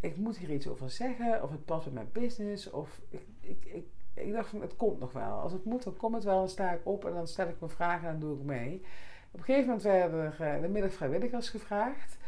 Ik 0.00 0.16
moet 0.16 0.38
hier 0.38 0.50
iets 0.50 0.68
over 0.68 0.90
zeggen. 0.90 1.42
Of 1.42 1.50
het 1.50 1.64
past 1.64 1.84
bij 1.84 1.92
mijn 1.92 2.12
business. 2.12 2.70
Of 2.70 3.00
ik, 3.10 3.26
ik, 3.40 3.64
ik 3.64 3.86
ik 4.14 4.32
dacht 4.32 4.48
van 4.48 4.60
het 4.60 4.76
komt 4.76 4.98
nog 4.98 5.12
wel. 5.12 5.32
Als 5.32 5.52
het 5.52 5.64
moet, 5.64 5.82
dan 5.82 5.96
komt 5.96 6.14
het 6.14 6.24
wel. 6.24 6.38
Dan 6.38 6.48
sta 6.48 6.72
ik 6.72 6.80
op 6.86 7.04
en 7.04 7.12
dan 7.12 7.26
stel 7.26 7.48
ik 7.48 7.60
mijn 7.60 7.72
vragen 7.72 8.08
en 8.08 8.18
dan 8.18 8.28
doe 8.28 8.38
ik 8.38 8.44
mee. 8.44 8.82
Op 9.30 9.38
een 9.38 9.44
gegeven 9.44 9.66
moment 9.66 9.82
werden 9.82 10.20
er 10.20 10.56
uh, 10.56 10.62
de 10.62 10.68
middag 10.68 10.92
vrijwilligers 10.92 11.48
gevraagd. 11.48 12.18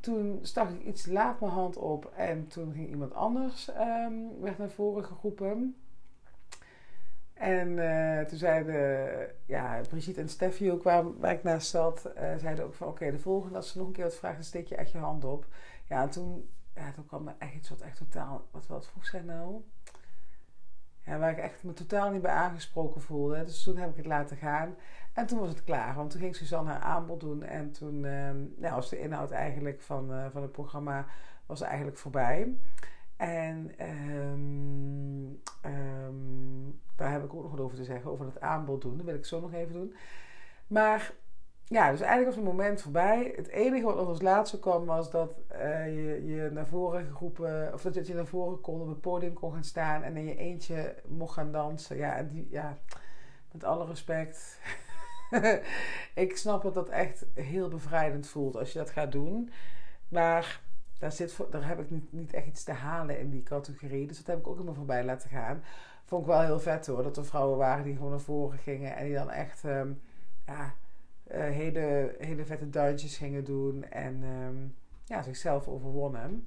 Toen 0.00 0.38
stak 0.42 0.70
ik 0.70 0.82
iets 0.82 1.06
laat 1.06 1.40
mijn 1.40 1.52
hand 1.52 1.76
op 1.76 2.12
en 2.16 2.46
toen 2.46 2.72
ging 2.72 2.88
iemand 2.88 3.14
anders 3.14 3.68
um, 3.68 4.40
werd 4.40 4.58
naar 4.58 4.70
voren 4.70 5.04
geroepen. 5.04 5.76
En 7.34 7.68
uh, 7.68 8.20
toen 8.20 8.38
zeiden 8.38 9.30
ja, 9.46 9.80
Brigitte 9.88 10.20
en 10.20 10.28
Steffi 10.28 10.72
ook, 10.72 10.82
waar, 10.82 11.32
ik 11.32 11.42
naast 11.42 11.70
zat, 11.70 12.12
uh, 12.18 12.36
zeiden 12.36 12.64
ook 12.64 12.74
van 12.74 12.88
oké, 12.88 13.10
de 13.10 13.18
volgende, 13.18 13.56
als 13.56 13.72
ze 13.72 13.78
nog 13.78 13.86
een 13.86 13.92
keer 13.92 14.04
wat 14.04 14.14
vragen, 14.14 14.44
steek 14.44 14.66
je 14.66 14.76
echt 14.76 14.92
je 14.92 14.98
hand 14.98 15.24
op. 15.24 15.46
Ja, 15.88 16.02
en 16.02 16.10
toen, 16.10 16.48
ja, 16.74 16.92
toen 16.92 17.06
kwam 17.06 17.28
er 17.28 17.34
echt 17.38 17.54
iets 17.54 17.68
wat 17.68 17.80
echt 17.80 17.96
totaal, 17.96 18.48
wat, 18.50 18.66
wat 18.66 18.86
vroeg 18.86 19.06
zijn 19.06 19.24
nou? 19.24 19.62
Ja, 21.04 21.18
waar 21.18 21.30
ik 21.30 21.38
echt 21.38 21.62
me 21.62 21.72
totaal 21.72 22.10
niet 22.10 22.22
bij 22.22 22.32
aangesproken 22.32 23.00
voelde. 23.00 23.44
Dus 23.44 23.62
toen 23.62 23.76
heb 23.76 23.90
ik 23.90 23.96
het 23.96 24.06
laten 24.06 24.36
gaan. 24.36 24.74
En 25.12 25.26
toen 25.26 25.38
was 25.38 25.48
het 25.48 25.64
klaar. 25.64 25.94
Want 25.94 26.10
toen 26.10 26.20
ging 26.20 26.36
Suzanne 26.36 26.70
haar 26.70 26.80
aanbod 26.80 27.20
doen. 27.20 27.42
En 27.42 27.72
toen 27.72 28.04
um, 28.04 28.54
ja, 28.58 28.74
was 28.74 28.88
de 28.88 29.00
inhoud 29.00 29.30
eigenlijk 29.30 29.80
van, 29.80 30.12
uh, 30.12 30.26
van 30.30 30.42
het 30.42 30.52
programma 30.52 31.06
was 31.46 31.60
eigenlijk 31.60 31.98
voorbij. 31.98 32.56
En 33.16 33.74
um, 33.88 35.40
um, 35.64 36.80
daar 36.96 37.12
heb 37.12 37.24
ik 37.24 37.34
ook 37.34 37.42
nog 37.42 37.50
wat 37.50 37.60
over 37.60 37.76
te 37.76 37.84
zeggen. 37.84 38.10
Over 38.10 38.26
het 38.26 38.40
aanbod 38.40 38.82
doen. 38.82 38.96
Dat 38.96 39.06
wil 39.06 39.14
ik 39.14 39.24
zo 39.24 39.40
nog 39.40 39.52
even 39.52 39.72
doen. 39.72 39.94
Maar 40.66 41.12
ja, 41.72 41.90
dus 41.90 42.00
eigenlijk 42.00 42.24
was 42.24 42.34
het 42.34 42.44
moment 42.44 42.82
voorbij. 42.82 43.32
Het 43.36 43.48
enige 43.48 43.84
wat 43.84 43.96
nog 43.96 44.08
als 44.08 44.22
laatste 44.22 44.58
kwam 44.58 44.84
was 44.84 45.10
dat 45.10 45.34
uh, 45.52 45.86
je, 45.86 46.24
je 46.26 46.50
naar 46.52 46.66
voren 46.66 47.04
geroepen, 47.04 47.72
of 47.72 47.82
dat 47.82 48.06
je 48.06 48.14
naar 48.14 48.26
voren 48.26 48.60
kon 48.60 48.80
op 48.80 48.88
het 48.88 49.00
podium 49.00 49.32
kon 49.32 49.52
gaan 49.52 49.64
staan 49.64 50.02
en 50.02 50.16
in 50.16 50.24
je 50.24 50.36
eentje 50.36 50.94
mocht 51.06 51.34
gaan 51.34 51.52
dansen. 51.52 51.96
Ja, 51.96 52.16
en 52.16 52.28
die, 52.28 52.48
ja 52.50 52.78
met 53.52 53.64
alle 53.64 53.86
respect. 53.86 54.58
ik 56.14 56.36
snap 56.36 56.62
dat 56.62 56.74
dat 56.74 56.88
echt 56.88 57.26
heel 57.34 57.68
bevrijdend 57.68 58.26
voelt 58.26 58.56
als 58.56 58.72
je 58.72 58.78
dat 58.78 58.90
gaat 58.90 59.12
doen. 59.12 59.50
Maar 60.08 60.60
daar, 60.98 61.12
zit, 61.12 61.36
daar 61.50 61.68
heb 61.68 61.80
ik 61.80 61.90
niet, 61.90 62.12
niet 62.12 62.32
echt 62.32 62.46
iets 62.46 62.64
te 62.64 62.72
halen 62.72 63.18
in 63.18 63.30
die 63.30 63.42
categorie. 63.42 64.06
Dus 64.06 64.16
dat 64.16 64.26
heb 64.26 64.38
ik 64.38 64.46
ook 64.46 64.60
immer 64.60 64.74
voorbij 64.74 65.04
laten 65.04 65.30
gaan. 65.30 65.62
Vond 66.04 66.22
ik 66.22 66.28
wel 66.28 66.40
heel 66.40 66.60
vet 66.60 66.86
hoor. 66.86 67.02
Dat 67.02 67.16
er 67.16 67.26
vrouwen 67.26 67.58
waren 67.58 67.84
die 67.84 67.94
gewoon 67.94 68.10
naar 68.10 68.20
voren 68.20 68.58
gingen 68.58 68.96
en 68.96 69.04
die 69.04 69.14
dan 69.14 69.30
echt. 69.30 69.64
Um, 69.64 70.00
ja, 70.46 70.74
hele, 71.40 72.14
hele 72.18 72.44
vette 72.44 72.70
duintjes 72.70 73.16
gingen 73.16 73.44
doen 73.44 73.84
en 73.84 74.22
um, 74.22 74.74
ja, 75.04 75.22
zichzelf 75.22 75.68
overwonnen. 75.68 76.46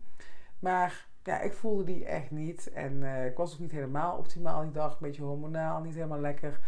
Maar 0.59 1.07
ja, 1.23 1.41
ik 1.41 1.53
voelde 1.53 1.83
die 1.83 2.05
echt 2.05 2.31
niet. 2.31 2.71
En 2.71 2.93
uh, 2.93 3.25
ik 3.25 3.37
was 3.37 3.53
ook 3.53 3.59
niet 3.59 3.71
helemaal 3.71 4.17
optimaal 4.17 4.61
die 4.61 4.71
dag. 4.71 4.91
Een 4.91 5.07
beetje 5.07 5.23
hormonaal, 5.23 5.81
niet 5.81 5.95
helemaal 5.95 6.19
lekker. 6.19 6.59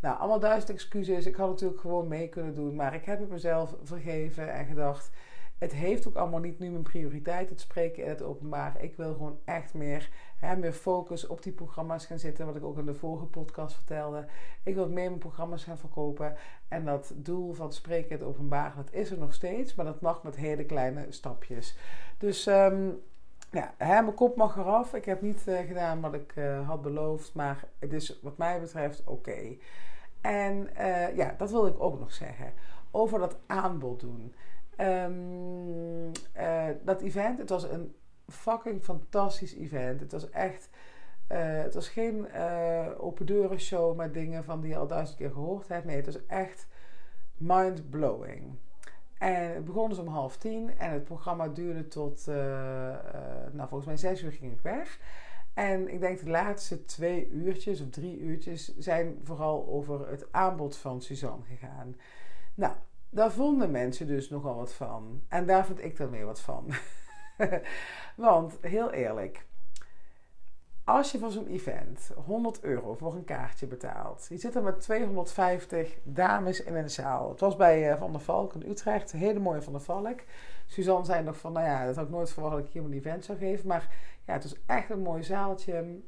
Nou, 0.00 0.18
allemaal 0.18 0.40
duizend 0.40 0.70
excuses. 0.70 1.26
Ik 1.26 1.36
had 1.36 1.48
natuurlijk 1.48 1.80
gewoon 1.80 2.08
mee 2.08 2.28
kunnen 2.28 2.54
doen. 2.54 2.74
Maar 2.74 2.94
ik 2.94 3.04
heb 3.04 3.20
het 3.20 3.28
mezelf 3.28 3.76
vergeven 3.82 4.52
en 4.52 4.66
gedacht 4.66 5.10
het 5.58 5.72
heeft 5.72 6.08
ook 6.08 6.14
allemaal 6.16 6.40
niet 6.40 6.58
nu 6.58 6.70
mijn 6.70 6.82
prioriteit, 6.82 7.48
het 7.48 7.60
spreken 7.60 8.02
in 8.02 8.08
het 8.08 8.22
openbaar. 8.22 8.82
Ik 8.82 8.96
wil 8.96 9.12
gewoon 9.12 9.38
echt 9.44 9.74
meer, 9.74 10.08
hè, 10.38 10.56
meer 10.56 10.72
focus 10.72 11.26
op 11.26 11.42
die 11.42 11.52
programma's 11.52 12.06
gaan 12.06 12.18
zitten. 12.18 12.46
Wat 12.46 12.56
ik 12.56 12.64
ook 12.64 12.78
in 12.78 12.86
de 12.86 12.94
vorige 12.94 13.26
podcast 13.26 13.74
vertelde. 13.74 14.26
Ik 14.62 14.74
wil 14.74 14.88
meer 14.88 15.08
mijn 15.08 15.18
programma's 15.18 15.64
gaan 15.64 15.78
verkopen. 15.78 16.34
En 16.68 16.84
dat 16.84 17.12
doel 17.16 17.52
van 17.52 17.72
spreken 17.72 18.10
in 18.10 18.16
het 18.16 18.26
openbaar, 18.26 18.72
dat 18.76 18.92
is 18.92 19.10
er 19.10 19.18
nog 19.18 19.34
steeds. 19.34 19.74
Maar 19.74 19.86
dat 19.86 20.00
mag 20.00 20.22
met 20.22 20.36
hele 20.36 20.64
kleine 20.64 21.06
stapjes. 21.08 21.76
Dus 22.18 22.46
um, 22.46 23.02
ja, 23.50 23.74
hè, 23.76 24.02
mijn 24.02 24.14
kop 24.14 24.36
mag 24.36 24.56
eraf. 24.56 24.94
Ik 24.94 25.04
heb 25.04 25.22
niet 25.22 25.44
uh, 25.48 25.58
gedaan 25.58 26.00
wat 26.00 26.14
ik 26.14 26.36
uh, 26.36 26.68
had 26.68 26.82
beloofd. 26.82 27.34
Maar 27.34 27.64
het 27.78 27.92
is 27.92 28.20
wat 28.22 28.36
mij 28.36 28.60
betreft 28.60 29.04
oké. 29.04 29.56
En 30.20 30.68
uh, 30.78 31.16
ja, 31.16 31.34
dat 31.38 31.50
wil 31.50 31.66
ik 31.66 31.82
ook 31.82 31.98
nog 31.98 32.12
zeggen. 32.12 32.52
Over 32.90 33.18
dat 33.18 33.36
aanbod 33.46 34.00
doen. 34.00 34.34
Uh, 34.80 36.68
dat 36.82 37.00
event, 37.00 37.38
het 37.38 37.48
was 37.48 37.62
een 37.62 37.94
fucking 38.28 38.82
fantastisch 38.82 39.54
event. 39.54 40.00
Het 40.00 40.12
was 40.12 40.30
echt, 40.30 40.68
uh, 41.32 41.38
het 41.62 41.74
was 41.74 41.88
geen 41.88 42.28
uh, 42.34 42.86
open 42.96 43.26
deuren 43.26 43.60
show 43.60 43.96
met 43.96 44.14
dingen 44.14 44.44
van 44.44 44.60
die 44.60 44.70
je 44.70 44.76
al 44.76 44.86
duizend 44.86 45.18
keer 45.18 45.30
gehoord 45.30 45.68
hebt. 45.68 45.84
Nee, 45.84 45.96
het 45.96 46.06
was 46.06 46.26
echt 46.26 46.66
mind 47.36 47.90
blowing. 47.90 48.54
En 49.18 49.54
het 49.54 49.64
begon 49.64 49.88
dus 49.88 49.98
om 49.98 50.08
half 50.08 50.36
tien 50.36 50.78
en 50.78 50.90
het 50.90 51.04
programma 51.04 51.48
duurde 51.48 51.88
tot, 51.88 52.26
nou 53.52 53.68
volgens 53.68 53.84
mij 53.84 53.96
zes 53.96 54.22
uur 54.22 54.32
ging 54.32 54.52
ik 54.52 54.60
weg. 54.60 54.98
En 55.56 55.88
ik 55.92 56.00
denk 56.00 56.20
de 56.20 56.30
laatste 56.30 56.84
twee 56.84 57.28
uurtjes 57.30 57.80
of 57.80 57.88
drie 57.90 58.18
uurtjes 58.18 58.76
zijn 58.78 59.20
vooral 59.22 59.66
over 59.68 60.08
het 60.08 60.32
aanbod 60.32 60.76
van 60.76 61.02
Suzanne 61.02 61.44
gegaan. 61.44 61.96
Nou, 62.54 62.74
daar 63.10 63.32
vonden 63.32 63.70
mensen 63.70 64.06
dus 64.06 64.30
nogal 64.30 64.56
wat 64.56 64.72
van. 64.72 65.22
En 65.28 65.46
daar 65.46 65.66
vond 65.66 65.84
ik 65.84 65.96
dan 65.96 66.10
weer 66.10 66.24
wat 66.24 66.40
van. 66.40 66.66
Want, 68.16 68.58
heel 68.60 68.90
eerlijk, 68.90 69.46
als 70.86 71.12
je 71.12 71.18
voor 71.18 71.30
zo'n 71.30 71.46
event 71.46 72.10
100 72.24 72.62
euro 72.62 72.94
voor 72.94 73.14
een 73.14 73.24
kaartje 73.24 73.66
betaalt, 73.66 74.26
je 74.28 74.36
zit 74.36 74.54
er 74.54 74.62
met 74.62 74.80
250 74.80 75.96
dames 76.02 76.62
in 76.62 76.74
een 76.74 76.90
zaal. 76.90 77.28
Het 77.28 77.40
was 77.40 77.56
bij 77.56 77.92
uh, 77.92 77.98
Van 77.98 78.12
der 78.12 78.20
Valk 78.20 78.54
in 78.54 78.70
Utrecht, 78.70 79.12
een 79.12 79.18
hele 79.18 79.38
mooie 79.38 79.62
Van 79.62 79.72
der 79.72 79.82
Valk. 79.82 80.20
Suzanne 80.66 81.04
zei 81.04 81.22
nog 81.22 81.36
van, 81.36 81.52
nou 81.52 81.66
ja, 81.66 81.86
dat 81.86 81.96
had 81.96 82.04
ik 82.04 82.10
nooit 82.10 82.32
verwacht 82.32 82.56
dat 82.56 82.64
ik 82.64 82.72
hier 82.72 82.84
een 82.84 82.92
event 82.92 83.24
zou 83.24 83.38
geven. 83.38 83.66
Maar 83.66 83.88
ja, 84.26 84.32
het 84.32 84.42
was 84.42 84.56
echt 84.66 84.90
een 84.90 85.02
mooi 85.02 85.22
zaaltje. 85.22 86.00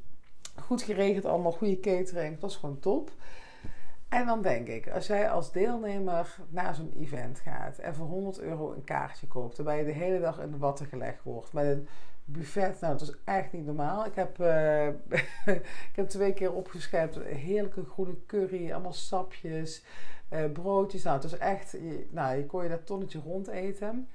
Goed 0.62 0.82
geregeld 0.82 1.24
allemaal, 1.24 1.52
goede 1.52 1.80
catering. 1.80 2.32
Het 2.32 2.40
was 2.40 2.56
gewoon 2.56 2.78
top. 2.78 3.10
En 4.08 4.26
dan 4.26 4.42
denk 4.42 4.68
ik, 4.68 4.90
als 4.90 5.06
jij 5.06 5.30
als 5.30 5.52
deelnemer 5.52 6.36
naar 6.48 6.74
zo'n 6.74 6.92
event 6.98 7.40
gaat 7.40 7.78
en 7.78 7.94
voor 7.94 8.06
100 8.06 8.40
euro 8.40 8.72
een 8.72 8.84
kaartje 8.84 9.26
koopt, 9.26 9.56
waarbij 9.56 9.78
je 9.78 9.84
de 9.84 9.92
hele 9.92 10.20
dag 10.20 10.40
in 10.40 10.50
de 10.50 10.58
watten 10.58 10.86
gelegd 10.86 11.22
wordt 11.22 11.52
met 11.52 11.66
een 11.66 11.88
buffet, 12.24 12.80
nou 12.80 12.98
dat 12.98 13.08
is 13.08 13.14
echt 13.24 13.52
niet 13.52 13.66
normaal. 13.66 14.06
Ik 14.06 14.14
heb, 14.14 14.40
uh, 14.40 14.86
ik 15.90 15.92
heb 15.94 16.08
twee 16.08 16.32
keer 16.32 16.52
opgeschept, 16.52 17.18
heerlijke 17.22 17.84
groene 17.84 18.16
curry, 18.26 18.72
allemaal 18.72 18.92
sapjes, 18.92 19.84
uh, 20.32 20.52
broodjes. 20.52 21.02
Nou, 21.02 21.16
het 21.16 21.32
is 21.32 21.38
echt, 21.38 21.70
je, 21.70 22.06
nou, 22.10 22.36
je 22.36 22.46
kon 22.46 22.62
je 22.62 22.68
dat 22.68 22.86
tonnetje 22.86 23.20
rond 23.20 23.48
eten. 23.48 24.08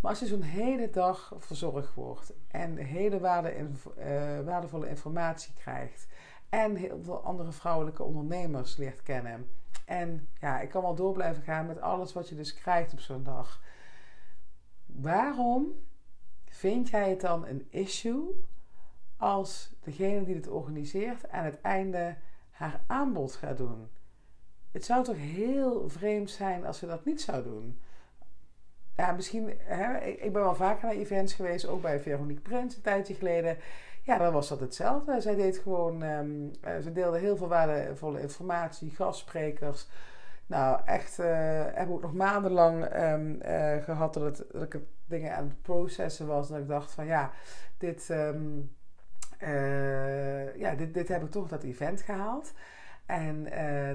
Maar 0.00 0.10
als 0.10 0.20
je 0.20 0.26
zo'n 0.26 0.42
hele 0.42 0.90
dag 0.90 1.32
verzorgd 1.38 1.94
wordt 1.94 2.32
en 2.50 2.76
hele 2.76 3.20
waarde, 3.20 3.52
uh, 3.58 4.40
waardevolle 4.44 4.88
informatie 4.88 5.52
krijgt 5.54 6.06
en 6.48 6.76
heel 6.76 7.02
veel 7.02 7.22
andere 7.22 7.52
vrouwelijke 7.52 8.02
ondernemers 8.02 8.76
leert 8.76 9.02
kennen. 9.02 9.48
En 9.84 10.28
ja, 10.40 10.60
ik 10.60 10.68
kan 10.68 10.82
wel 10.82 10.94
door 10.94 11.12
blijven 11.12 11.42
gaan 11.42 11.66
met 11.66 11.80
alles 11.80 12.12
wat 12.12 12.28
je 12.28 12.34
dus 12.34 12.54
krijgt 12.54 12.92
op 12.92 13.00
zo'n 13.00 13.22
dag. 13.22 13.62
Waarom 14.86 15.66
vind 16.44 16.88
jij 16.88 17.10
het 17.10 17.20
dan 17.20 17.46
een 17.46 17.66
issue 17.70 18.44
als 19.16 19.72
degene 19.80 20.24
die 20.24 20.34
het 20.34 20.48
organiseert 20.48 21.28
aan 21.30 21.44
het 21.44 21.60
einde 21.60 22.16
haar 22.50 22.80
aanbod 22.86 23.34
gaat 23.34 23.56
doen. 23.56 23.88
Het 24.72 24.84
zou 24.84 25.04
toch 25.04 25.16
heel 25.16 25.88
vreemd 25.88 26.30
zijn 26.30 26.66
als 26.66 26.78
ze 26.78 26.86
dat 26.86 27.04
niet 27.04 27.20
zou 27.20 27.42
doen. 27.42 27.80
Ja, 28.96 29.12
misschien, 29.12 29.52
hè, 29.58 29.98
ik 29.98 30.32
ben 30.32 30.42
wel 30.42 30.54
vaker 30.54 30.86
naar 30.86 30.96
events 30.96 31.34
geweest, 31.34 31.66
ook 31.66 31.82
bij 31.82 32.00
Veronique 32.00 32.42
Prins 32.42 32.76
een 32.76 32.82
tijdje 32.82 33.14
geleden. 33.14 33.58
Ja, 34.06 34.18
dan 34.18 34.32
was 34.32 34.48
dat 34.48 34.60
hetzelfde. 34.60 35.20
Zij 35.20 35.34
deed 35.34 35.58
gewoon, 35.58 36.02
um, 36.02 36.50
ze 36.82 36.92
deelde 36.92 37.18
heel 37.18 37.36
veel 37.36 37.48
waardevolle 37.48 38.20
informatie, 38.20 38.90
gastsprekers. 38.90 39.88
Nou, 40.46 40.80
echt, 40.84 41.18
uh, 41.18 41.26
heb 41.64 41.88
ik 41.88 42.00
nog 42.00 42.12
maandenlang 42.12 43.02
um, 43.02 43.38
gehad 43.82 44.14
dat, 44.14 44.22
het, 44.22 44.44
dat 44.52 44.62
ik 44.62 44.78
dingen 45.06 45.36
aan 45.36 45.44
het 45.44 45.62
processen 45.62 46.26
was. 46.26 46.48
Dat 46.48 46.58
ik 46.58 46.68
dacht 46.68 46.92
van 46.92 47.06
ja, 47.06 47.30
dit, 47.78 48.08
um, 48.08 48.76
uh, 49.42 50.56
ja, 50.56 50.74
dit, 50.74 50.94
dit 50.94 51.08
heb 51.08 51.22
ik 51.22 51.30
toch 51.30 51.48
dat 51.48 51.62
event 51.62 52.00
gehaald. 52.00 52.52
En 53.06 53.44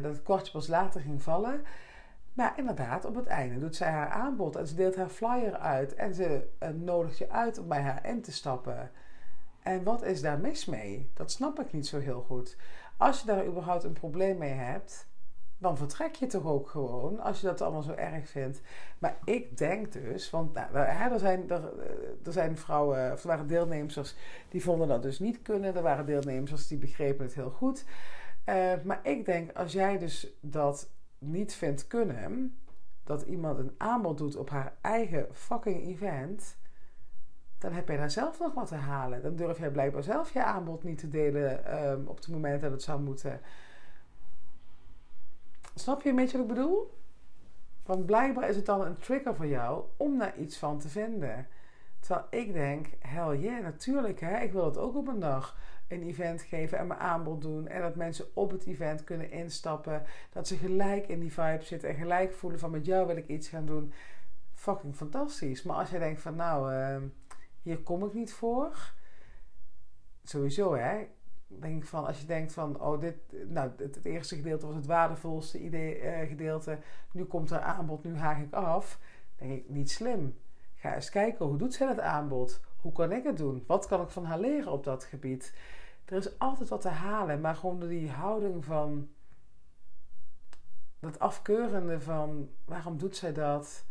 dat 0.01 0.11
het 0.11 0.23
kwartje 0.23 0.51
pas 0.51 0.67
later 0.67 1.01
ging 1.01 1.21
vallen. 1.21 1.61
Maar 2.33 2.53
inderdaad, 2.57 3.05
op 3.05 3.15
het 3.15 3.27
einde 3.27 3.59
doet 3.59 3.75
zij 3.75 3.89
haar 3.89 4.09
aanbod 4.09 4.55
en 4.55 4.67
ze 4.67 4.75
deelt 4.75 4.95
haar 4.95 5.09
flyer 5.09 5.57
uit. 5.57 5.95
En 5.95 6.13
ze 6.13 6.47
nodigt 6.73 7.17
je 7.17 7.29
uit 7.29 7.57
om 7.57 7.67
bij 7.67 7.81
haar 7.81 8.05
in 8.05 8.21
te 8.21 8.31
stappen. 8.31 8.91
En 9.63 9.83
wat 9.83 10.03
is 10.03 10.21
daar 10.21 10.39
mis 10.39 10.65
mee? 10.65 11.09
Dat 11.13 11.31
snap 11.31 11.59
ik 11.59 11.73
niet 11.73 11.87
zo 11.87 11.99
heel 11.99 12.21
goed. 12.21 12.57
Als 12.97 13.19
je 13.19 13.25
daar 13.25 13.45
überhaupt 13.45 13.83
een 13.83 13.93
probleem 13.93 14.37
mee 14.37 14.53
hebt, 14.53 15.07
dan 15.57 15.77
vertrek 15.77 16.15
je 16.15 16.27
toch 16.27 16.45
ook 16.45 16.69
gewoon 16.69 17.19
als 17.19 17.41
je 17.41 17.47
dat 17.47 17.61
allemaal 17.61 17.81
zo 17.81 17.93
erg 17.93 18.29
vindt. 18.29 18.61
Maar 18.99 19.17
ik 19.23 19.57
denk 19.57 19.91
dus, 19.91 20.29
want 20.29 20.53
nou, 20.53 20.75
er, 20.75 21.19
zijn, 21.19 21.49
er, 21.49 21.63
er 22.23 22.31
zijn 22.31 22.57
vrouwen, 22.57 23.11
of 23.11 23.23
waren 23.23 23.47
deelnemers 23.47 24.15
die 24.49 24.63
vonden 24.63 24.87
dat 24.87 25.03
dus 25.03 25.19
niet 25.19 25.41
kunnen. 25.41 25.75
Er 25.75 25.81
waren 25.81 26.05
deelnemers 26.05 26.67
die 26.67 26.77
begrepen 26.77 27.25
het 27.25 27.33
heel 27.33 27.49
goed. 27.49 27.85
Uh, 28.45 28.73
maar 28.83 28.99
ik 29.03 29.25
denk, 29.25 29.51
als 29.57 29.71
jij 29.71 29.97
dus 29.97 30.27
dat 30.39 30.89
niet 31.17 31.53
vindt 31.53 31.87
kunnen, 31.87 32.57
dat 33.03 33.21
iemand 33.21 33.59
een 33.59 33.75
aanbod 33.77 34.17
doet 34.17 34.35
op 34.35 34.49
haar 34.49 34.73
eigen 34.81 35.27
fucking 35.31 35.87
event 35.87 36.57
dan 37.61 37.73
heb 37.73 37.87
jij 37.87 37.97
daar 37.97 38.11
zelf 38.11 38.39
nog 38.39 38.53
wat 38.53 38.67
te 38.67 38.75
halen. 38.75 39.21
Dan 39.21 39.35
durf 39.35 39.59
jij 39.59 39.71
blijkbaar 39.71 40.03
zelf 40.03 40.33
je 40.33 40.43
aanbod 40.43 40.83
niet 40.83 40.97
te 40.97 41.09
delen 41.09 41.83
um, 41.89 42.07
op 42.07 42.15
het 42.15 42.27
moment 42.27 42.61
dat 42.61 42.71
het 42.71 42.81
zou 42.81 43.01
moeten. 43.01 43.41
Snap 45.75 46.01
je 46.01 46.09
een 46.09 46.15
beetje 46.15 46.37
wat 46.37 46.47
ik 46.47 46.53
bedoel? 46.53 46.97
Want 47.85 48.05
blijkbaar 48.05 48.49
is 48.49 48.55
het 48.55 48.65
dan 48.65 48.81
een 48.81 48.97
trigger 48.97 49.35
voor 49.35 49.47
jou 49.47 49.83
om 49.97 50.17
daar 50.17 50.37
iets 50.37 50.57
van 50.57 50.79
te 50.79 50.89
vinden. 50.89 51.47
Terwijl 51.99 52.27
ik 52.29 52.53
denk, 52.53 52.87
hell 52.99 53.37
yeah, 53.37 53.63
natuurlijk 53.63 54.19
hè, 54.19 54.39
ik 54.39 54.51
wil 54.51 54.65
het 54.65 54.77
ook 54.77 54.95
op 54.95 55.07
een 55.07 55.19
dag 55.19 55.57
een 55.87 56.03
event 56.03 56.41
geven 56.41 56.77
en 56.77 56.87
mijn 56.87 56.99
aanbod 56.99 57.41
doen. 57.41 57.67
En 57.67 57.81
dat 57.81 57.95
mensen 57.95 58.25
op 58.33 58.51
het 58.51 58.65
event 58.65 59.03
kunnen 59.03 59.31
instappen. 59.31 60.03
Dat 60.29 60.47
ze 60.47 60.55
gelijk 60.55 61.07
in 61.07 61.19
die 61.19 61.33
vibe 61.33 61.63
zitten 61.63 61.89
en 61.89 61.95
gelijk 61.95 62.33
voelen 62.33 62.59
van 62.59 62.71
met 62.71 62.85
jou 62.85 63.07
wil 63.07 63.17
ik 63.17 63.27
iets 63.27 63.47
gaan 63.47 63.65
doen. 63.65 63.93
Fucking 64.53 64.95
fantastisch. 64.95 65.63
Maar 65.63 65.75
als 65.75 65.89
jij 65.89 65.99
denkt 65.99 66.21
van 66.21 66.35
nou, 66.35 66.73
uh, 66.73 66.95
hier 67.61 67.79
kom 67.83 68.05
ik 68.05 68.13
niet 68.13 68.33
voor. 68.33 68.93
Sowieso, 70.23 70.75
hè. 70.75 71.07
Denk 71.47 71.85
van, 71.85 72.05
als 72.05 72.19
je 72.19 72.25
denkt 72.25 72.53
van, 72.53 72.81
oh, 72.81 72.99
dit, 72.99 73.15
nou, 73.47 73.71
het, 73.77 74.05
eerste 74.05 74.35
gedeelte 74.35 74.65
was 74.65 74.75
het 74.75 74.85
waardevolste 74.85 75.59
idee, 75.59 75.95
eh, 75.95 76.27
gedeelte. 76.27 76.79
Nu 77.11 77.25
komt 77.25 77.51
er 77.51 77.59
aanbod, 77.59 78.03
nu 78.03 78.15
haak 78.15 78.41
ik 78.41 78.53
af. 78.53 78.99
Denk 79.35 79.51
ik, 79.51 79.69
niet 79.69 79.91
slim. 79.91 80.37
Ga 80.75 80.95
eens 80.95 81.09
kijken, 81.09 81.45
hoe 81.45 81.57
doet 81.57 81.73
zij 81.73 81.87
dat 81.87 81.99
aanbod? 81.99 82.61
Hoe 82.81 82.91
kan 82.91 83.11
ik 83.11 83.23
het 83.23 83.37
doen? 83.37 83.63
Wat 83.67 83.87
kan 83.87 84.01
ik 84.01 84.09
van 84.09 84.25
haar 84.25 84.39
leren 84.39 84.71
op 84.71 84.83
dat 84.83 85.03
gebied? 85.03 85.55
Er 86.05 86.17
is 86.17 86.39
altijd 86.39 86.69
wat 86.69 86.81
te 86.81 86.89
halen, 86.89 87.41
maar 87.41 87.55
gewoon 87.55 87.79
door 87.79 87.89
die 87.89 88.09
houding 88.09 88.65
van 88.65 89.09
dat 90.99 91.19
afkeurende 91.19 91.99
van 91.99 92.49
waarom 92.65 92.97
doet 92.97 93.15
zij 93.15 93.33
dat? 93.33 93.85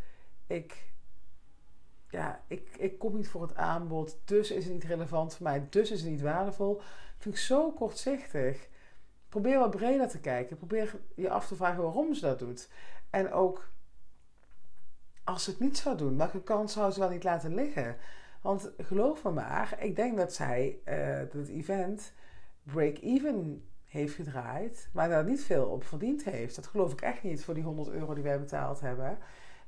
Ik 0.47 0.90
ja, 2.11 2.41
ik, 2.47 2.77
ik 2.79 2.99
kom 2.99 3.17
niet 3.17 3.29
voor 3.29 3.43
het 3.43 3.57
aanbod, 3.57 4.19
dus 4.25 4.51
is 4.51 4.65
het 4.65 4.73
niet 4.73 4.85
relevant 4.85 5.35
voor 5.35 5.47
mij, 5.47 5.67
dus 5.71 5.91
is 5.91 6.01
het 6.01 6.11
niet 6.11 6.21
waardevol. 6.21 6.81
vind 7.19 7.35
ik 7.35 7.41
zo 7.41 7.73
kortzichtig. 7.73 8.69
Probeer 9.29 9.59
wat 9.59 9.71
breder 9.71 10.09
te 10.09 10.21
kijken. 10.21 10.57
Probeer 10.57 11.01
je 11.15 11.31
af 11.31 11.47
te 11.47 11.57
vragen 11.57 11.83
waarom 11.83 12.15
ze 12.15 12.21
dat 12.21 12.39
doet. 12.39 12.69
En 13.11 13.33
ook 13.33 13.71
als 15.25 15.45
ze 15.45 15.51
het 15.51 15.61
niet 15.61 15.79
zou 15.79 15.97
doen, 15.97 16.17
welke 16.17 16.43
kans 16.43 16.73
zou 16.73 16.91
ze 16.91 17.01
wel 17.01 17.11
niet 17.11 17.25
laten 17.25 17.55
liggen? 17.55 17.97
Want 18.43 18.73
geloof 18.79 19.25
me 19.25 19.31
maar, 19.31 19.77
ik 19.81 19.97
denk 19.97 20.17
dat 20.17 20.35
zij 20.35 20.79
uh, 20.85 20.95
het 21.17 21.49
event 21.49 22.13
break-even 22.63 23.65
heeft 23.85 24.15
gedraaid, 24.15 24.89
maar 24.93 25.09
daar 25.09 25.25
niet 25.25 25.43
veel 25.43 25.67
op 25.67 25.85
verdiend 25.85 26.25
heeft. 26.25 26.57
Dat 26.57 26.67
geloof 26.67 26.93
ik 26.93 27.01
echt 27.01 27.23
niet 27.23 27.45
voor 27.45 27.55
die 27.55 27.63
100 27.63 27.89
euro 27.89 28.15
die 28.15 28.23
wij 28.23 28.39
betaald 28.39 28.81
hebben. 28.81 29.19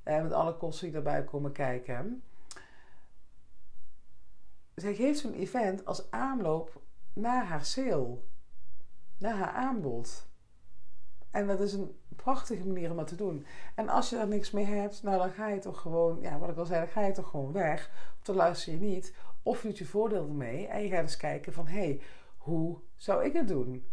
Uh, 0.05 0.23
met 0.23 0.33
alle 0.33 0.57
kosten 0.57 0.85
die 0.85 0.95
daarbij 0.95 1.25
komen 1.25 1.53
kijken 1.53 2.23
zij 4.75 4.95
geeft 4.95 5.19
zo'n 5.19 5.35
event 5.35 5.85
als 5.85 6.11
aanloop 6.11 6.81
naar 7.13 7.45
haar 7.45 7.65
sale, 7.65 8.19
naar 9.19 9.35
haar 9.35 9.53
aanbod. 9.53 10.31
En 11.31 11.47
dat 11.47 11.61
is 11.61 11.73
een 11.73 11.97
prachtige 12.17 12.67
manier 12.67 12.91
om 12.91 12.97
dat 12.97 13.07
te 13.07 13.15
doen. 13.15 13.47
En 13.75 13.89
als 13.89 14.11
je 14.11 14.17
daar 14.17 14.29
niks 14.29 14.51
mee 14.51 14.65
hebt, 14.65 15.03
nou 15.03 15.19
dan 15.19 15.31
ga 15.31 15.49
je 15.49 15.59
toch 15.59 15.81
gewoon, 15.81 16.21
ja, 16.21 16.39
wat 16.39 16.49
ik 16.49 16.57
al 16.57 16.65
zei, 16.65 16.81
dan 16.81 16.89
ga 16.89 17.01
je 17.01 17.13
toch 17.13 17.29
gewoon 17.29 17.53
weg. 17.53 17.91
Of 18.19 18.25
dan 18.25 18.37
luister 18.37 18.73
je 18.73 18.79
niet. 18.79 19.15
Of 19.43 19.63
je 19.63 19.69
doet 19.69 19.79
je 19.79 19.87
voordeel 19.87 20.27
ermee 20.27 20.67
en 20.67 20.83
je 20.83 20.89
gaat 20.89 21.03
eens 21.03 21.17
kijken 21.17 21.53
van, 21.53 21.67
hé, 21.67 21.79
hey, 21.79 22.01
hoe 22.37 22.79
zou 22.97 23.25
ik 23.25 23.33
het 23.33 23.49
doen? 23.49 23.87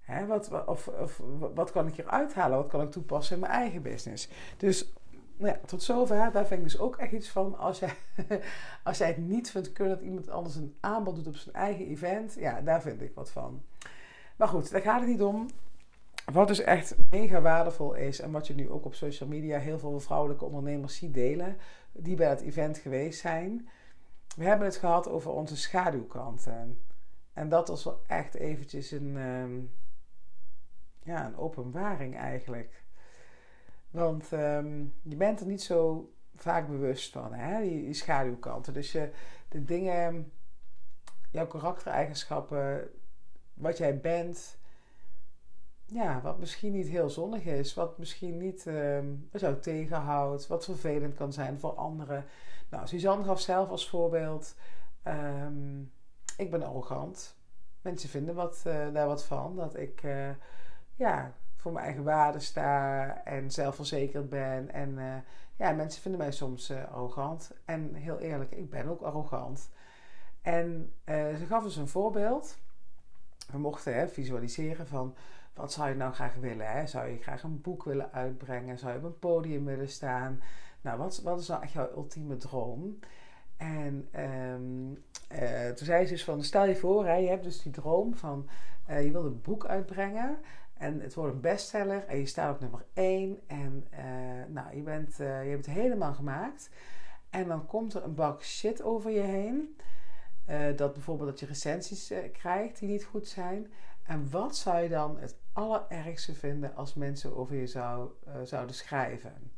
Hè, 0.00 0.26
wat, 0.26 0.66
of, 0.66 0.88
of 0.88 1.20
wat 1.54 1.70
kan 1.70 1.86
ik 1.86 1.94
hier 1.94 2.08
uithalen? 2.08 2.56
Wat 2.56 2.68
kan 2.68 2.80
ik 2.80 2.90
toepassen 2.90 3.34
in 3.34 3.40
mijn 3.40 3.52
eigen 3.52 3.82
business? 3.82 4.28
Dus 4.56 4.92
nou 5.42 5.54
ja, 5.54 5.66
tot 5.66 5.82
zover. 5.82 6.32
Daar 6.32 6.46
vind 6.46 6.60
ik 6.60 6.66
dus 6.66 6.78
ook 6.78 6.96
echt 6.96 7.12
iets 7.12 7.28
van. 7.28 7.58
Als 7.58 7.78
jij, 7.78 7.94
als 8.84 8.98
jij 8.98 9.06
het 9.06 9.16
niet 9.16 9.50
vindt 9.50 9.72
kunnen 9.72 9.96
dat 9.96 10.04
iemand 10.04 10.28
anders 10.30 10.54
een 10.54 10.76
aanbod 10.80 11.14
doet 11.14 11.26
op 11.26 11.36
zijn 11.36 11.54
eigen 11.54 11.86
event. 11.86 12.34
Ja, 12.34 12.60
daar 12.60 12.82
vind 12.82 13.00
ik 13.00 13.14
wat 13.14 13.30
van. 13.30 13.62
Maar 14.36 14.48
goed, 14.48 14.70
daar 14.70 14.80
gaat 14.80 15.00
het 15.00 15.08
niet 15.08 15.22
om. 15.22 15.48
Wat 16.32 16.48
dus 16.48 16.60
echt 16.60 16.94
mega 17.10 17.40
waardevol 17.40 17.94
is. 17.94 18.20
En 18.20 18.30
wat 18.30 18.46
je 18.46 18.54
nu 18.54 18.70
ook 18.70 18.84
op 18.84 18.94
social 18.94 19.28
media 19.28 19.58
heel 19.58 19.78
veel 19.78 20.00
vrouwelijke 20.00 20.44
ondernemers 20.44 20.96
ziet 20.96 21.14
delen. 21.14 21.56
Die 21.92 22.16
bij 22.16 22.28
het 22.28 22.40
event 22.40 22.78
geweest 22.78 23.20
zijn. 23.20 23.68
We 24.36 24.44
hebben 24.44 24.66
het 24.66 24.76
gehad 24.76 25.08
over 25.08 25.30
onze 25.30 25.56
schaduwkanten. 25.56 26.78
En 27.32 27.48
dat 27.48 27.68
was 27.68 27.84
wel 27.84 28.02
echt 28.06 28.34
eventjes 28.34 28.90
een, 28.90 29.16
ehm, 29.16 29.60
ja, 31.02 31.26
een 31.26 31.36
openbaring 31.36 32.16
eigenlijk. 32.16 32.81
Want 33.92 34.32
um, 34.32 34.94
je 35.02 35.16
bent 35.16 35.40
er 35.40 35.46
niet 35.46 35.62
zo 35.62 36.12
vaak 36.34 36.68
bewust 36.68 37.12
van, 37.12 37.32
hè? 37.32 37.62
Die, 37.62 37.84
die 37.84 37.94
schaduwkanten. 37.94 38.72
Dus 38.72 38.92
je, 38.92 39.10
de 39.48 39.64
dingen, 39.64 40.32
jouw 41.30 41.46
karaktereigenschappen, 41.46 42.90
wat 43.54 43.78
jij 43.78 44.00
bent, 44.00 44.58
ja, 45.86 46.20
wat 46.20 46.38
misschien 46.38 46.72
niet 46.72 46.88
heel 46.88 47.10
zonnig 47.10 47.44
is, 47.44 47.74
wat 47.74 47.98
misschien 47.98 48.38
niet, 48.38 48.66
um, 48.66 49.28
jou 49.32 49.58
tegenhoudt, 49.58 50.46
wat 50.46 50.64
vervelend 50.64 51.14
kan 51.14 51.32
zijn 51.32 51.58
voor 51.58 51.74
anderen. 51.74 52.24
Nou, 52.70 52.86
Suzanne 52.86 53.24
gaf 53.24 53.40
zelf 53.40 53.68
als 53.68 53.88
voorbeeld, 53.88 54.54
um, 55.04 55.92
ik 56.36 56.50
ben 56.50 56.62
arrogant. 56.62 57.36
Mensen 57.80 58.08
vinden 58.08 58.34
wat, 58.34 58.62
uh, 58.66 58.92
daar 58.92 59.06
wat 59.06 59.24
van, 59.24 59.56
dat 59.56 59.76
ik, 59.76 60.02
uh, 60.02 60.30
ja, 60.94 61.34
voor 61.62 61.72
mijn 61.72 61.84
eigen 61.84 62.04
waarde 62.04 62.40
sta 62.40 63.24
en 63.24 63.50
zelfverzekerd 63.50 64.28
ben. 64.28 64.72
En 64.72 64.90
uh, 64.98 65.14
ja, 65.56 65.72
mensen 65.72 66.02
vinden 66.02 66.20
mij 66.20 66.32
soms 66.32 66.70
uh, 66.70 66.92
arrogant. 66.92 67.52
En 67.64 67.94
heel 67.94 68.18
eerlijk, 68.18 68.50
ik 68.50 68.70
ben 68.70 68.88
ook 68.88 69.00
arrogant. 69.00 69.70
En 70.40 70.92
uh, 71.04 71.34
ze 71.34 71.46
gaf 71.46 71.62
dus 71.62 71.76
een 71.76 71.88
voorbeeld. 71.88 72.58
We 73.50 73.58
mochten 73.58 73.94
hè, 73.94 74.08
visualiseren 74.08 74.86
van 74.86 75.14
wat 75.54 75.72
zou 75.72 75.88
je 75.88 75.94
nou 75.94 76.12
graag 76.12 76.34
willen? 76.34 76.70
Hè? 76.70 76.86
Zou 76.86 77.08
je 77.08 77.18
graag 77.18 77.42
een 77.42 77.60
boek 77.60 77.84
willen 77.84 78.12
uitbrengen? 78.12 78.78
Zou 78.78 78.92
je 78.92 78.98
op 78.98 79.04
een 79.04 79.18
podium 79.18 79.64
willen 79.64 79.88
staan? 79.88 80.40
Nou, 80.80 80.98
wat, 80.98 81.20
wat 81.22 81.40
is 81.40 81.48
nou 81.48 81.66
jouw 81.66 81.90
ultieme 81.90 82.36
droom? 82.36 82.98
En 83.56 84.08
um, 84.20 85.04
toen 85.74 85.86
zei 85.86 86.04
ze 86.04 86.12
dus 86.12 86.24
van, 86.24 86.42
stel 86.42 86.66
je 86.66 86.76
voor, 86.76 87.06
hè, 87.06 87.14
je 87.14 87.28
hebt 87.28 87.44
dus 87.44 87.62
die 87.62 87.72
droom 87.72 88.14
van, 88.14 88.48
je 88.86 89.10
wilt 89.10 89.24
een 89.24 89.40
boek 89.40 89.66
uitbrengen. 89.66 90.38
En 90.82 91.00
het 91.00 91.14
wordt 91.14 91.34
een 91.34 91.40
bestseller 91.40 92.04
en 92.06 92.18
je 92.18 92.26
staat 92.26 92.54
op 92.54 92.60
nummer 92.60 92.84
1. 92.92 93.40
En 93.46 93.86
uh, 93.92 93.98
nou, 94.48 94.76
je, 94.76 94.82
bent, 94.82 95.20
uh, 95.20 95.44
je 95.44 95.50
hebt 95.50 95.66
het 95.66 95.74
helemaal 95.74 96.14
gemaakt. 96.14 96.70
En 97.30 97.48
dan 97.48 97.66
komt 97.66 97.94
er 97.94 98.04
een 98.04 98.14
bak 98.14 98.42
shit 98.42 98.82
over 98.82 99.10
je 99.10 99.20
heen. 99.20 99.76
Uh, 100.48 100.76
dat 100.76 100.92
bijvoorbeeld 100.92 101.28
dat 101.28 101.40
je 101.40 101.46
recensies 101.46 102.12
krijgt 102.32 102.78
die 102.78 102.88
niet 102.88 103.04
goed 103.04 103.28
zijn. 103.28 103.72
En 104.02 104.30
wat 104.30 104.56
zou 104.56 104.82
je 104.82 104.88
dan 104.88 105.18
het 105.18 105.36
allerergste 105.52 106.34
vinden 106.34 106.74
als 106.74 106.94
mensen 106.94 107.36
over 107.36 107.56
je 107.56 107.66
zou, 107.66 108.10
zouden 108.44 108.74
schrijven? 108.74 109.50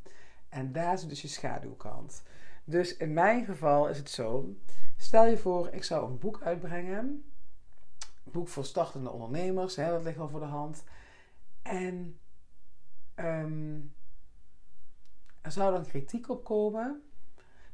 En 0.49 0.71
daar 0.71 0.97
zit 0.97 1.09
dus 1.09 1.21
je 1.21 1.27
schaduwkant. 1.27 2.23
Dus 2.63 2.97
in 2.97 3.13
mijn 3.13 3.45
geval 3.45 3.89
is 3.89 3.97
het 3.97 4.09
zo. 4.09 4.55
Stel 4.97 5.25
je 5.25 5.37
voor, 5.37 5.69
ik 5.71 5.83
zou 5.83 6.09
een 6.09 6.17
boek 6.17 6.41
uitbrengen. 6.41 7.31
boek 8.23 8.47
voor 8.47 8.65
startende 8.65 9.09
ondernemers, 9.11 9.75
hè, 9.75 9.89
dat 9.89 10.03
ligt 10.03 10.17
wel 10.17 10.29
voor 10.29 10.39
de 10.39 10.45
hand. 10.45 10.83
En 11.65 12.19
ehm, 13.15 13.79
er 15.41 15.51
zou 15.51 15.73
dan 15.73 15.85
kritiek 15.85 16.29
op 16.29 16.43
komen. 16.43 17.03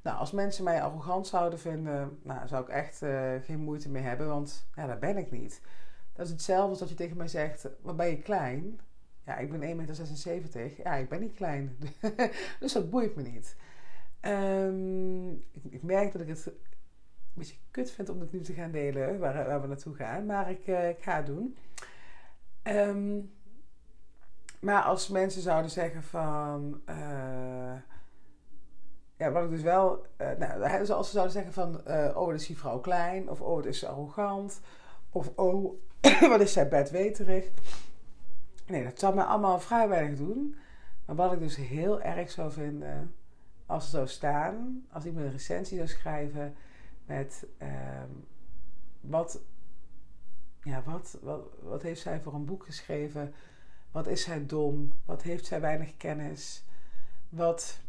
Nou, 0.02 0.18
als 0.18 0.32
mensen 0.32 0.64
mij 0.64 0.82
arrogant 0.82 1.28
zouden 1.28 1.60
vinden, 1.60 2.20
nou, 2.24 2.48
zou 2.48 2.64
ik 2.64 2.70
echt 2.70 3.02
uh, 3.02 3.34
geen 3.42 3.60
moeite 3.60 3.90
mee 3.90 4.04
hebben, 4.04 4.28
want 4.28 4.68
ja, 4.76 4.96
ben 4.96 5.18
ik 5.18 5.32
niet. 5.32 5.62
Dat 6.14 6.26
is 6.26 6.32
hetzelfde 6.32 6.70
als 6.70 6.80
dat 6.80 6.90
je 6.90 6.96
tegen 6.96 7.18
mij 7.18 7.28
zegt, 7.28 7.68
wat 7.82 7.98
ben 7.98 8.10
je 8.10 8.22
klein? 8.22 8.80
Ja, 9.26 9.38
ik 9.38 9.52
ben 9.52 9.88
1,76 9.88 10.24
meter. 10.24 10.72
Ja, 10.84 10.96
ik 10.96 11.10
ben 11.10 11.20
niet 11.20 11.36
klein. 11.36 11.78
dus 12.60 12.74
dat 12.74 12.90
boeit 12.90 13.16
me 13.16 13.22
niet. 13.22 13.56
Um, 14.22 15.32
ik, 15.32 15.64
ik, 15.70 15.84
merk 15.84 16.12
dat 16.12 16.22
ik 16.22 16.28
het 16.28 16.46
een 16.46 16.54
beetje 17.34 17.58
kut 17.72 17.92
vind 17.92 18.10
om 18.10 18.20
dit 18.20 18.32
nu 18.32 18.42
te 18.42 18.54
gaan 18.54 18.72
delen, 18.72 19.20
waar, 19.20 19.62
we 19.62 19.68
naartoe 19.68 19.96
gaan. 19.96 20.26
Maar 20.26 20.50
ik, 20.50 20.68
uh, 20.68 20.90
ik 20.90 21.04
ga 21.04 21.16
het 21.16 21.26
doen. 21.26 21.58
Um, 22.64 23.32
maar 24.62 24.82
als 24.82 25.08
mensen 25.08 25.42
zouden 25.42 25.72
zeggen 25.72 26.04
van... 26.04 26.82
Uh, 26.90 27.74
ja, 29.18 29.32
wat 29.32 29.44
ik 29.44 29.50
dus 29.50 29.62
wel... 29.62 30.06
Uh, 30.18 30.32
nou, 30.38 30.90
als 30.92 31.08
ze 31.08 31.14
zouden 31.14 31.34
zeggen 31.34 31.54
van... 31.54 31.82
Uh, 31.88 32.18
oh, 32.18 32.26
wat 32.26 32.34
is 32.34 32.48
die 32.48 32.58
vrouw 32.58 32.80
klein? 32.80 33.30
Of 33.30 33.42
oh, 33.42 33.56
wat 33.56 33.66
is 33.66 33.80
ze 33.80 33.88
arrogant? 33.88 34.62
Of 35.10 35.32
oh, 35.36 35.82
wat 36.32 36.40
is 36.40 36.54
zij 36.54 36.68
bedweterig? 36.68 37.50
Nee, 38.66 38.84
dat 38.84 39.00
zou 39.00 39.16
mij 39.16 39.24
allemaal 39.24 39.60
vrij 39.60 39.88
weinig 39.88 40.18
doen. 40.18 40.56
Maar 41.06 41.16
wat 41.16 41.34
ik 41.34 41.40
dus 41.40 41.56
heel 41.56 42.02
erg 42.02 42.32
zou 42.32 42.52
vinden... 42.52 43.16
Als 43.66 43.84
er 43.84 43.90
zou 43.90 44.08
staan... 44.08 44.86
Als 44.92 45.06
ik 45.06 45.16
een 45.16 45.32
recensie 45.32 45.78
zou 45.78 45.90
schrijven... 45.90 46.56
Met... 47.06 47.46
Uh, 47.62 47.68
wat, 49.02 49.42
ja, 50.64 50.84
wat, 50.86 51.18
wat, 51.22 51.42
wat 51.62 51.82
heeft 51.82 52.02
zij 52.02 52.22
voor 52.22 52.34
een 52.34 52.46
boek 52.46 52.66
geschreven... 52.66 53.34
Wat 53.92 54.08
is 54.08 54.22
zij 54.24 54.46
dom? 54.46 54.92
Wat 55.06 55.22
heeft 55.22 55.46
zij 55.46 55.62
weinig 55.62 55.98
kennis? 55.98 56.64
Wat, 57.30 57.80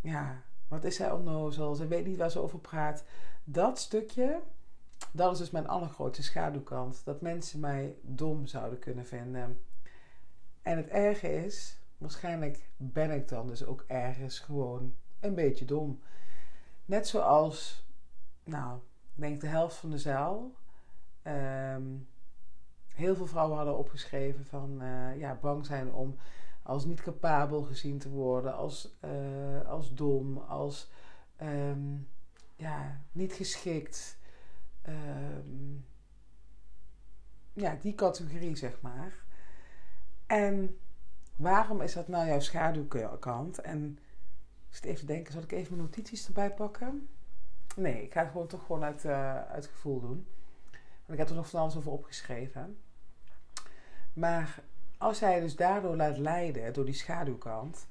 ja, 0.00 0.42
wat 0.68 0.84
is 0.84 0.96
zij 0.96 1.10
onnozel? 1.10 1.74
Ze 1.74 1.86
weet 1.86 2.06
niet 2.06 2.16
waar 2.16 2.30
ze 2.30 2.40
over 2.40 2.58
praat. 2.58 3.04
Dat 3.44 3.78
stukje, 3.78 4.40
dat 5.12 5.32
is 5.32 5.38
dus 5.38 5.50
mijn 5.50 5.68
allergrootste 5.68 6.22
schaduwkant. 6.22 7.04
Dat 7.04 7.20
mensen 7.20 7.60
mij 7.60 7.96
dom 8.00 8.46
zouden 8.46 8.78
kunnen 8.78 9.06
vinden. 9.06 9.60
En 10.62 10.76
het 10.76 10.88
erge 10.88 11.44
is, 11.44 11.78
waarschijnlijk 11.98 12.70
ben 12.76 13.10
ik 13.10 13.28
dan 13.28 13.46
dus 13.46 13.64
ook 13.64 13.84
ergens 13.86 14.38
gewoon 14.38 14.94
een 15.20 15.34
beetje 15.34 15.64
dom. 15.64 16.00
Net 16.84 17.08
zoals, 17.08 17.86
nou, 18.44 18.78
ik 19.14 19.20
denk 19.20 19.40
de 19.40 19.46
helft 19.46 19.76
van 19.76 19.90
de 19.90 19.98
zaal. 19.98 20.52
Um, 21.26 22.08
heel 22.94 23.16
veel 23.16 23.26
vrouwen 23.26 23.56
hadden 23.56 23.78
opgeschreven 23.78 24.44
van 24.44 24.82
uh, 24.82 25.18
ja, 25.18 25.38
bang 25.40 25.66
zijn 25.66 25.92
om 25.92 26.16
als 26.62 26.84
niet 26.84 27.00
capabel 27.02 27.62
gezien 27.62 27.98
te 27.98 28.08
worden, 28.08 28.54
als, 28.54 28.98
uh, 29.04 29.68
als 29.68 29.94
dom, 29.94 30.38
als 30.38 30.90
um, 31.42 32.08
ja, 32.56 33.00
niet 33.12 33.32
geschikt. 33.32 34.18
Um, 34.88 35.84
ja, 37.52 37.76
die 37.80 37.94
categorie 37.94 38.56
zeg 38.56 38.80
maar. 38.80 39.14
En 40.26 40.78
waarom 41.36 41.80
is 41.80 41.92
dat 41.92 42.08
nou 42.08 42.26
jouw 42.26 42.40
schaduwkant? 42.40 43.60
En 43.60 43.98
ik 44.68 44.74
zit 44.74 44.84
even 44.84 45.06
denken, 45.06 45.32
zal 45.32 45.42
ik 45.42 45.52
even 45.52 45.76
mijn 45.76 45.86
notities 45.86 46.26
erbij 46.26 46.54
pakken? 46.54 47.08
Nee, 47.76 48.02
ik 48.02 48.12
ga 48.12 48.20
het 48.20 48.30
gewoon 48.30 48.46
toch 48.46 48.66
gewoon 48.66 48.84
uit, 48.84 49.04
uh, 49.04 49.36
uit 49.36 49.66
gevoel 49.66 50.00
doen. 50.00 50.26
Want 51.06 51.12
ik 51.12 51.18
heb 51.18 51.28
er 51.28 51.34
nog 51.34 51.48
van 51.48 51.60
alles 51.60 51.76
over 51.76 51.92
opgeschreven. 51.92 52.78
Maar 54.12 54.62
als 54.98 55.18
jij 55.18 55.40
dus 55.40 55.56
daardoor 55.56 55.96
laat 55.96 56.18
leiden, 56.18 56.72
door 56.72 56.84
die 56.84 56.94
schaduwkant, 56.94 57.86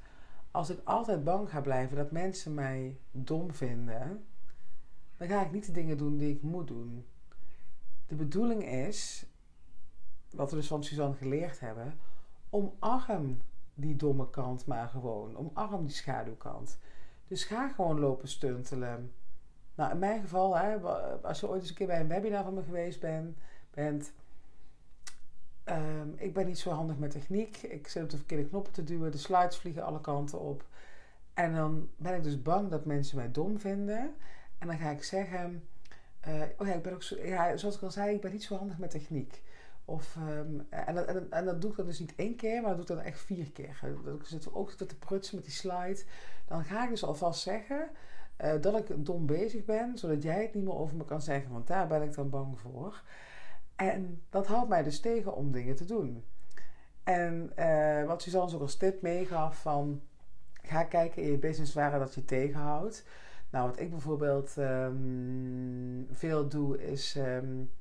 als 0.52 0.70
ik 0.70 0.80
altijd 0.84 1.24
bang 1.24 1.50
ga 1.50 1.62
blijven 1.62 1.98
dat 1.98 2.12
mensen 2.12 2.54
mij 2.54 3.00
dom 3.12 3.54
vinden, 3.54 4.26
dan 5.18 5.28
ga 5.28 5.46
ik 5.46 5.52
niet 5.52 5.66
de 5.66 5.72
dingen 5.72 5.98
doen 5.98 6.18
die 6.18 6.36
ik 6.36 6.42
moet 6.42 6.68
doen. 6.68 7.06
De 8.08 8.16
bedoeling 8.16 8.66
is, 8.66 9.26
wat 10.30 10.50
we 10.50 10.56
dus 10.56 10.68
van 10.68 10.84
Suzanne 10.84 11.16
geleerd 11.16 11.60
hebben, 11.60 12.00
omarm 12.50 13.42
die 13.74 13.96
domme 13.96 14.30
kant 14.30 14.66
maar 14.66 14.88
gewoon. 14.88 15.38
Omarm 15.38 15.86
die 15.86 15.96
schaduwkant. 15.96 16.78
Dus 17.28 17.44
ga 17.44 17.70
gewoon 17.70 18.00
lopen 18.00 18.28
stuntelen. 18.28 19.14
Nou, 19.76 19.92
in 19.92 20.00
mijn 20.00 20.22
geval, 20.22 20.58
hè, 20.58 20.78
als 21.22 21.40
je 21.40 21.50
ooit 21.50 21.62
eens 21.62 21.70
een 21.70 21.76
keer 21.76 21.88
bij 21.88 22.00
een 22.00 22.08
webinar 22.08 22.44
van 22.44 22.54
me 22.54 22.64
geweest 22.64 23.00
bent, 23.00 23.38
bent 23.74 24.12
Ehm, 25.64 26.10
ik 26.16 26.34
ben 26.34 26.46
niet 26.46 26.60
zo 26.60 26.70
handig 26.70 26.98
met 26.98 27.12
techniek. 27.12 27.58
Ik 27.58 27.88
zit 27.88 28.04
op 28.04 28.10
de 28.10 28.18
verkeerde 28.18 28.48
knoppen 28.48 28.74
te 28.74 28.84
duwen. 28.84 29.12
De 29.12 29.18
slides 29.18 29.58
vliegen 29.58 29.84
alle 29.84 30.02
kanten 30.02 30.40
op. 30.40 30.66
En 31.34 31.56
dan 31.56 31.90
ben 31.98 32.16
ik 32.16 32.24
dus 32.24 32.42
bang 32.42 32.70
dat 32.70 32.86
mensen 32.86 33.18
mij 33.18 33.32
dom 33.32 33.60
vinden. 33.60 34.14
En 34.58 34.68
dan 34.68 34.78
ga 34.78 34.90
ik 34.90 35.04
zeggen... 35.04 35.64
Uh, 36.28 36.42
oh 36.58 36.68
ja, 36.68 36.74
ik 36.74 36.82
ben 36.82 36.94
ook 36.94 37.04
zo, 37.04 37.16
ja, 37.24 37.58
zoals 37.58 37.76
ik 37.76 37.82
al 37.82 37.92
zei, 37.92 38.16
ik 38.16 38.22
ben 38.22 38.32
niet 38.32 38.44
zo 38.44 38.56
handig 38.56 38.78
met 38.78 38.90
techniek. 38.90 39.42
Of, 39.86 40.16
um, 40.16 40.68
en, 40.70 41.08
en, 41.08 41.32
en, 41.32 41.46
dat 41.46 41.62
doe 41.62 41.72
ik 41.72 41.78
dan 41.78 41.86
dus 41.86 42.00
niet 42.00 42.16
één 42.16 42.36
keer, 42.36 42.62
maar 42.62 42.76
dat 42.76 42.88
doe 42.88 42.98
ik 42.98 43.04
dan 43.04 43.14
echt 43.14 43.22
vier 43.22 43.52
keer. 43.52 43.80
Dat 44.04 44.20
ik 44.20 44.26
zit 44.26 44.54
ook 44.54 44.72
te 44.72 44.98
prutsen 45.00 45.36
met 45.36 45.46
die 45.46 45.54
slide. 45.54 46.04
Dan 46.48 46.64
ga 46.64 46.84
ik 46.84 46.90
dus 46.90 47.04
alvast 47.04 47.42
zeggen 47.42 47.90
uh, 48.44 48.62
dat 48.62 48.78
ik 48.78 49.06
dom 49.06 49.26
bezig 49.26 49.66
ben, 49.66 49.98
zodat 49.98 50.24
jij 50.24 50.42
het 50.42 50.54
niet 50.54 50.64
meer 50.64 50.76
over 50.76 50.98
me 50.98 51.06
kan 51.06 51.22
zeggen. 51.22 51.52
Want 51.52 51.68
daar 51.68 51.88
ben 51.88 52.02
ik 52.02 52.14
dan 52.14 52.30
bang 52.30 52.60
voor. 52.60 53.04
En 53.76 54.22
dat 54.30 54.48
houdt 54.48 54.70
mij 54.70 54.84
dus 54.84 55.00
tegen 55.00 55.36
om 55.36 55.52
dingen 55.52 55.76
te 55.76 55.86
doen. 55.86 56.24
En 57.04 57.52
uh, 57.60 58.04
wat 58.04 58.22
Suzanne 58.22 58.56
ook 58.56 58.62
als 58.62 58.78
tip 58.78 59.02
meegaf 59.02 59.62
van... 59.62 60.02
Ga 60.64 60.84
kijken 60.84 61.22
in 61.22 61.32
je 61.32 61.38
business 61.38 61.74
waar 61.74 62.00
dat 62.00 62.16
je 62.16 62.26
tegenhoudt. 62.26 63.06
Nou, 63.50 63.68
wat 63.68 63.80
ik 63.80 63.90
bijvoorbeeld 63.90 64.56
um, 64.58 66.08
veel 66.12 66.48
doe 66.48 66.84
is... 66.84 67.16
Um, 67.16 67.72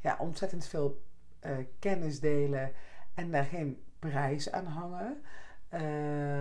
ja, 0.00 0.16
ontzettend 0.18 0.66
veel 0.66 1.02
uh, 1.46 1.56
kennis 1.78 2.20
delen 2.20 2.72
en 3.14 3.30
daar 3.30 3.44
geen 3.44 3.82
prijs 3.98 4.52
aan 4.52 4.66
hangen. 4.66 5.22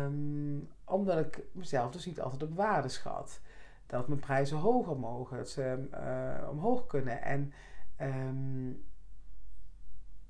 Um, 0.03 0.69
omdat 0.85 1.19
ik 1.25 1.43
mezelf 1.51 1.91
dus 1.91 2.05
niet 2.05 2.21
altijd 2.21 2.43
op 2.43 2.55
waarde 2.55 2.87
schat. 2.87 3.41
Dat 3.89 4.07
mijn 4.07 4.19
prijzen 4.19 4.57
hoger 4.57 4.97
mogen, 4.97 5.37
dat 5.37 5.49
ze 5.49 5.87
uh, 5.91 6.49
omhoog 6.49 6.87
kunnen. 6.87 7.21
En 7.21 7.53
um, 8.01 8.85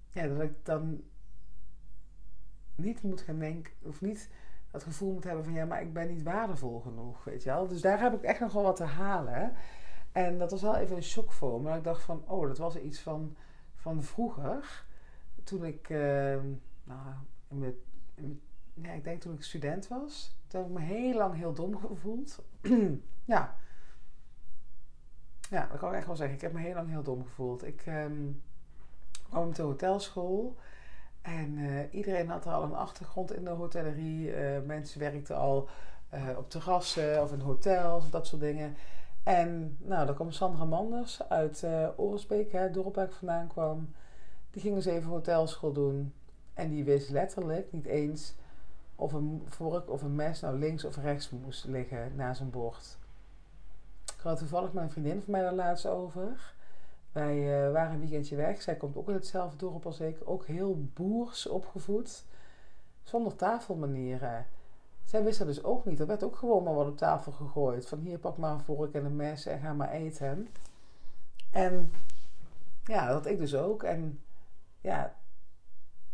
ja, 0.10 0.28
dat 0.28 0.42
ik 0.42 0.66
dan 0.66 1.02
niet 2.76 3.02
moet 3.02 3.22
gaan 3.22 3.40
denken, 3.40 3.74
of 3.84 4.02
niet 4.02 4.30
dat 4.72 4.84
gevoel 4.84 5.14
moet 5.14 5.24
hebben 5.24 5.44
van 5.44 5.54
ja, 5.54 5.66
maar 5.66 5.82
ik 5.82 5.94
ben 5.94 6.08
niet 6.08 6.24
waardevol 6.24 6.80
genoeg, 6.80 7.24
weet 7.24 7.44
je 7.44 7.50
wel. 7.50 7.68
Dus 7.68 7.82
daar 7.82 8.00
heb 8.00 8.14
ik 8.14 8.22
echt 8.22 8.40
nog 8.40 8.54
wel 8.54 8.64
wat 8.64 8.76
te 8.76 8.84
halen. 8.84 9.54
En 10.12 10.38
dat 10.38 10.52
was 10.52 10.62
wel 10.62 10.76
even 10.76 10.96
een 10.96 11.04
shock 11.04 11.32
voor 11.32 11.62
me. 11.62 11.68
Maar 11.68 11.78
ik 11.78 11.84
dacht 11.84 12.04
van, 12.04 12.24
oh, 12.28 12.48
dat 12.48 12.58
was 12.58 12.78
iets 12.78 13.00
van, 13.00 13.36
van 13.76 14.04
vroeger. 14.04 14.86
Toen 15.44 15.66
ik, 15.66 15.90
uh, 15.90 16.40
nou, 16.84 17.14
in 17.48 17.82
in 18.16 18.42
ja, 18.82 18.92
ik 18.92 19.04
denk 19.04 19.22
toen 19.22 19.34
ik 19.34 19.44
student 19.44 19.88
was. 19.88 20.36
Toen 20.48 20.62
heb 20.62 20.70
ik 20.70 20.76
me 20.76 20.84
heel 20.84 21.18
lang 21.18 21.36
heel 21.36 21.54
dom 21.54 21.78
gevoeld. 21.78 22.44
ja. 23.26 23.56
Ja, 25.50 25.68
dat 25.68 25.80
kan 25.80 25.90
ik 25.90 25.96
echt 25.96 26.08
wel 26.08 26.16
zeggen. 26.16 26.36
Ik 26.36 26.42
heb 26.42 26.54
me 26.54 26.60
heel 26.60 26.74
lang 26.74 26.90
heel 26.90 27.04
dom 27.04 27.24
gevoeld. 27.24 27.66
Ik... 27.66 27.86
Um, 27.88 28.42
kwam 29.30 29.54
de 29.54 29.62
hotelschool. 29.62 30.56
En 31.22 31.58
uh, 31.58 31.94
iedereen 31.94 32.30
had 32.30 32.46
al 32.46 32.64
een 32.64 32.76
achtergrond 32.76 33.34
in 33.34 33.44
de 33.44 33.50
hotellerie. 33.50 34.36
Uh, 34.36 34.62
mensen 34.66 35.00
werkten 35.00 35.36
al 35.36 35.70
uh, 36.14 36.38
op 36.38 36.50
terrassen 36.50 37.22
of 37.22 37.32
in 37.32 37.40
hotels 37.40 38.04
of 38.04 38.10
dat 38.10 38.28
soort 38.28 38.42
dingen. 38.42 38.76
En 39.24 39.78
nou, 39.80 40.06
daar 40.06 40.16
kwam 40.16 40.32
Sandra 40.32 40.66
Manders 40.66 41.30
uit 41.30 41.62
uh, 41.64 41.88
Oorensbeek, 41.96 42.52
het 42.52 42.74
dorp 42.74 42.96
waar 42.96 43.06
ik 43.06 43.12
vandaan 43.12 43.48
kwam. 43.48 43.94
Die 44.52 44.62
ging 44.62 44.76
eens 44.76 44.86
even 44.86 45.10
hotelschool 45.10 45.72
doen. 45.72 46.14
En 46.54 46.70
die 46.70 46.84
wist 46.84 47.10
letterlijk 47.10 47.72
niet 47.72 47.86
eens 47.86 48.36
of 49.00 49.14
een 49.14 49.44
vork 49.46 49.90
of 49.90 50.02
een 50.02 50.16
mes 50.16 50.40
nou 50.40 50.58
links 50.58 50.86
of 50.86 50.96
rechts 50.98 51.30
moest 51.30 51.66
liggen 51.66 52.16
na 52.16 52.34
zijn 52.34 52.50
bord. 52.50 52.98
Ik 54.18 54.26
had 54.26 54.38
toevallig 54.38 54.74
mijn 54.74 54.92
vriendin 54.92 55.22
van 55.22 55.32
mij 55.32 55.42
daar 55.42 55.54
laatst 55.54 55.86
over. 55.86 56.54
Wij 57.12 57.66
uh, 57.66 57.72
waren 57.72 57.94
een 57.94 58.00
weekendje 58.00 58.36
weg. 58.36 58.62
Zij 58.62 58.76
komt 58.76 58.96
ook 58.98 59.08
in 59.08 59.14
hetzelfde 59.14 59.58
dorp 59.58 59.86
als 59.86 60.00
ik. 60.00 60.18
Ook 60.26 60.46
heel 60.46 60.84
boers 60.94 61.48
opgevoed. 61.48 62.24
Zonder 63.04 63.36
tafelmanieren. 63.36 64.46
Zij 65.06 65.24
wist 65.24 65.38
dat 65.38 65.48
dus 65.48 65.64
ook 65.64 65.86
niet. 65.86 66.00
Er 66.00 66.08
werd 66.08 66.24
ook 66.24 66.36
gewoon 66.36 66.64
maar 66.64 66.74
wat 66.74 66.88
op 66.88 66.98
tafel 66.98 67.32
gegooid. 67.32 67.88
Van 67.88 68.00
hier 68.00 68.18
pak 68.20 68.38
maar 68.38 68.52
een 68.52 68.60
vork 68.60 68.94
en 68.94 69.06
een 69.06 69.16
mes 69.16 69.46
en 69.46 69.60
ga 69.60 69.74
maar 69.74 69.92
eten. 69.92 70.48
En 71.52 71.92
ja, 72.84 73.08
dat 73.08 73.26
ik 73.26 73.40
dus 73.40 73.56
ook. 73.56 73.84
En 73.84 74.20
ja, 74.82 75.14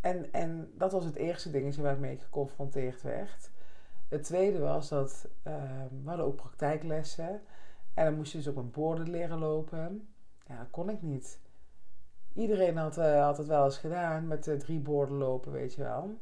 en, 0.06 0.32
en 0.32 0.72
dat 0.78 0.92
was 0.92 1.06
het 1.06 1.16
eerste 1.16 1.52
dingetje 1.52 1.82
waarmee 1.82 2.12
ik 2.12 2.22
geconfronteerd 2.22 3.02
werd. 3.02 3.50
Het 4.10 4.24
tweede 4.24 4.60
was 4.60 4.90
dat 4.90 5.28
uh, 5.48 5.54
we 6.04 6.10
hadden 6.10 6.26
ook 6.26 6.36
praktijklessen. 6.36 7.42
En 7.94 8.06
dan 8.06 8.16
moest 8.16 8.32
je 8.32 8.38
dus 8.38 8.48
op 8.48 8.56
een 8.56 8.72
borden 8.72 9.10
leren 9.10 9.38
lopen. 9.38 10.08
Ja, 10.48 10.58
dat 10.58 10.70
kon 10.72 10.90
ik 10.90 11.02
niet. 11.02 11.40
Iedereen 12.34 12.78
had, 12.78 12.98
uh, 12.98 13.24
had 13.24 13.38
het 13.38 13.48
wel 13.48 13.66
eens 13.66 13.78
gedaan 13.78 14.28
met 14.28 14.48
uh, 14.48 14.56
drie 14.56 14.80
borden 14.80 15.18
lopen, 15.18 15.52
weet 15.52 15.74
je 15.74 15.84
wel. 15.84 16.18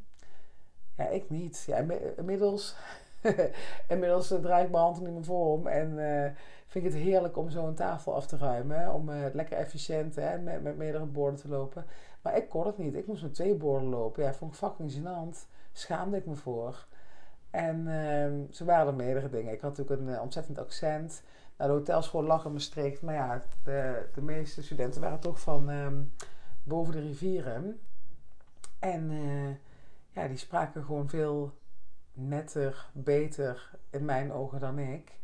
Ja, 0.98 1.08
ik 1.08 1.30
niet. 1.30 1.64
Ja, 1.68 1.78
inmiddels, 2.18 2.76
inmiddels 3.88 4.28
draai 4.28 4.66
ik 4.66 4.72
mijn 4.72 4.84
hand 4.84 5.02
niet 5.02 5.14
meer 5.14 5.24
voor 5.24 5.52
om. 5.52 5.68
En 5.68 5.96
vind 6.68 6.86
ik 6.86 6.92
het 6.92 7.02
heerlijk 7.02 7.38
om 7.38 7.50
zo 7.50 7.68
een 7.68 7.76
tafel 7.76 8.16
af 8.16 8.28
te 8.28 8.38
ruimen. 8.38 8.94
Om 8.94 9.12
lekker 9.12 9.58
efficiënt 9.58 10.16
hè, 10.16 10.38
met, 10.38 10.64
met 10.64 10.78
meerdere 10.78 11.06
borden 11.06 11.40
te 11.40 11.48
lopen. 11.48 11.86
Maar 12.24 12.38
ik 12.38 12.50
kon 12.50 12.66
het 12.66 12.78
niet. 12.78 12.96
Ik 12.96 13.08
moest 13.08 13.22
met 13.22 13.34
twee 13.34 13.56
borden 13.56 13.90
lopen. 13.90 14.24
Ja, 14.24 14.34
vond 14.34 14.52
ik 14.52 14.58
fucking 14.58 14.92
gênant. 14.92 15.48
Schaamde 15.72 16.18
ik 16.18 16.26
me 16.26 16.36
voor. 16.36 16.86
En 17.50 17.88
uh, 17.88 18.50
zo 18.52 18.66
waren 18.66 18.88
er 18.88 18.94
meerdere 18.94 19.30
dingen. 19.30 19.54
Ik 19.54 19.62
had 19.62 19.78
natuurlijk 19.78 20.08
een 20.08 20.16
uh, 20.16 20.22
ontzettend 20.22 20.58
accent. 20.60 21.24
Nou, 21.58 21.72
de 21.72 21.78
hotelschool 21.78 22.24
lag 22.24 22.46
in 22.46 22.52
Maastricht. 22.52 23.02
Maar 23.02 23.14
ja, 23.14 23.42
de, 23.64 24.10
de 24.14 24.22
meeste 24.22 24.64
studenten 24.64 25.02
waren 25.02 25.20
toch 25.20 25.40
van 25.40 25.70
um, 25.70 26.14
boven 26.64 26.94
de 26.94 27.02
rivieren. 27.02 27.80
En 28.80 29.12
uh, 29.12 29.56
ja, 30.10 30.28
die 30.28 30.38
spraken 30.38 30.84
gewoon 30.84 31.10
veel 31.10 31.54
netter, 32.14 32.90
beter 32.94 33.72
in 33.90 34.06
mijn 34.06 34.32
ogen 34.32 34.60
dan 34.60 34.80
ik. 34.80 35.20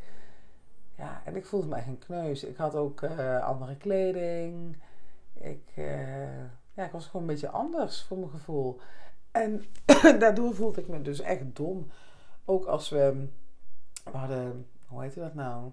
Ja, 0.97 1.21
en 1.25 1.35
ik 1.35 1.45
voelde 1.45 1.67
me 1.67 1.75
echt 1.75 1.87
een 1.87 1.99
kneus. 1.99 2.43
Ik 2.43 2.57
had 2.57 2.75
ook 2.75 3.01
uh, 3.01 3.43
andere 3.43 3.77
kleding. 3.77 4.81
Ik, 5.33 5.71
ja, 6.79 6.85
ik 6.85 6.91
was 6.91 7.05
gewoon 7.05 7.21
een 7.21 7.33
beetje 7.33 7.49
anders 7.49 8.03
voor 8.03 8.17
mijn 8.17 8.29
gevoel. 8.29 8.79
En 9.31 9.65
daardoor 10.19 10.55
voelde 10.55 10.81
ik 10.81 10.87
me 10.87 11.01
dus 11.01 11.19
echt 11.19 11.55
dom. 11.55 11.87
Ook 12.45 12.65
als 12.65 12.89
we, 12.89 13.27
we 14.03 14.17
hadden, 14.17 14.67
hoe 14.87 15.01
heet 15.01 15.15
dat 15.15 15.33
nou? 15.33 15.71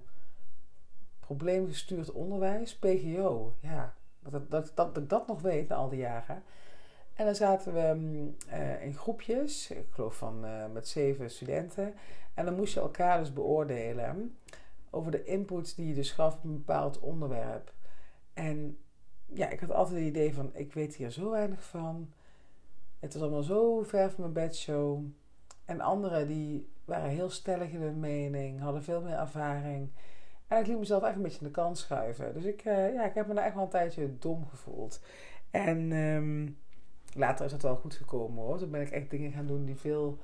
Probleemgestuurd 1.20 2.12
onderwijs, 2.12 2.76
PGO. 2.76 3.54
Ja, 3.60 3.94
dat, 4.20 4.50
dat, 4.50 4.72
dat, 4.74 4.96
ik 4.96 5.08
dat 5.08 5.26
nog 5.26 5.40
weet 5.40 5.68
na 5.68 5.74
al 5.74 5.88
die 5.88 5.98
jaren. 5.98 6.42
En 7.14 7.24
dan 7.24 7.34
zaten 7.34 7.74
we 7.74 8.30
uh, 8.50 8.82
in 8.82 8.94
groepjes, 8.94 9.70
ik 9.70 9.86
geloof 9.90 10.16
van 10.16 10.44
uh, 10.44 10.64
met 10.72 10.88
zeven 10.88 11.30
studenten. 11.30 11.94
En 12.34 12.44
dan 12.44 12.54
moest 12.54 12.74
je 12.74 12.80
elkaar 12.80 13.18
dus 13.18 13.32
beoordelen 13.32 14.38
over 14.90 15.10
de 15.10 15.24
inputs 15.24 15.74
die 15.74 15.88
je 15.88 15.94
dus 15.94 16.10
gaf 16.10 16.34
op 16.34 16.44
een 16.44 16.56
bepaald 16.56 16.98
onderwerp. 16.98 17.72
En 18.34 18.78
ja, 19.26 19.48
ik 19.48 19.60
had 19.60 19.70
altijd 19.70 19.98
het 19.98 20.06
idee 20.06 20.34
van, 20.34 20.50
ik 20.54 20.72
weet 20.72 20.94
hier 20.94 21.10
zo 21.10 21.30
weinig 21.30 21.64
van. 21.64 22.12
Het 23.00 23.12
was 23.12 23.22
allemaal 23.22 23.42
zo 23.42 23.82
ver 23.82 24.10
van 24.10 24.20
mijn 24.20 24.32
bedshow. 24.32 25.04
En 25.64 25.80
anderen 25.80 26.26
die 26.26 26.68
waren 26.84 27.10
heel 27.10 27.30
stellig 27.30 27.70
in 27.70 27.80
hun 27.80 28.00
mening, 28.00 28.60
hadden 28.60 28.82
veel 28.82 29.00
meer 29.00 29.18
ervaring. 29.18 29.90
En 30.46 30.60
ik 30.60 30.66
liet 30.66 30.78
mezelf 30.78 31.02
echt 31.02 31.16
een 31.16 31.22
beetje 31.22 31.38
in 31.40 31.46
de 31.46 31.52
kant 31.52 31.78
schuiven. 31.78 32.34
Dus 32.34 32.44
ik, 32.44 32.64
uh, 32.64 32.94
ja, 32.94 33.04
ik 33.04 33.14
heb 33.14 33.26
me 33.26 33.34
daar 33.34 33.44
echt 33.44 33.54
wel 33.54 33.64
een 33.64 33.68
tijdje 33.68 34.18
dom 34.18 34.46
gevoeld. 34.46 35.00
En 35.50 35.92
um, 35.92 36.58
later 37.14 37.44
is 37.44 37.50
dat 37.50 37.62
wel 37.62 37.76
goed 37.76 37.94
gekomen 37.94 38.42
hoor. 38.44 38.58
Toen 38.58 38.70
ben 38.70 38.80
ik 38.80 38.90
echt 38.90 39.10
dingen 39.10 39.32
gaan 39.32 39.46
doen 39.46 39.64
die 39.64 39.76
veel 39.76 40.18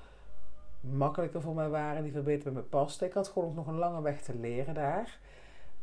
makkelijker 0.81 1.41
voor 1.41 1.55
mij 1.55 1.69
waren, 1.69 2.03
die 2.03 2.13
veel 2.13 2.23
beter 2.23 2.53
bij 2.53 2.63
me 2.63 2.69
pasten. 2.69 3.07
Ik 3.07 3.13
had 3.13 3.29
gewoon 3.29 3.49
ook 3.49 3.55
nog 3.55 3.67
een 3.67 3.79
lange 3.79 4.03
weg 4.03 4.23
te 4.23 4.35
leren 4.35 4.75
daar. 4.75 5.19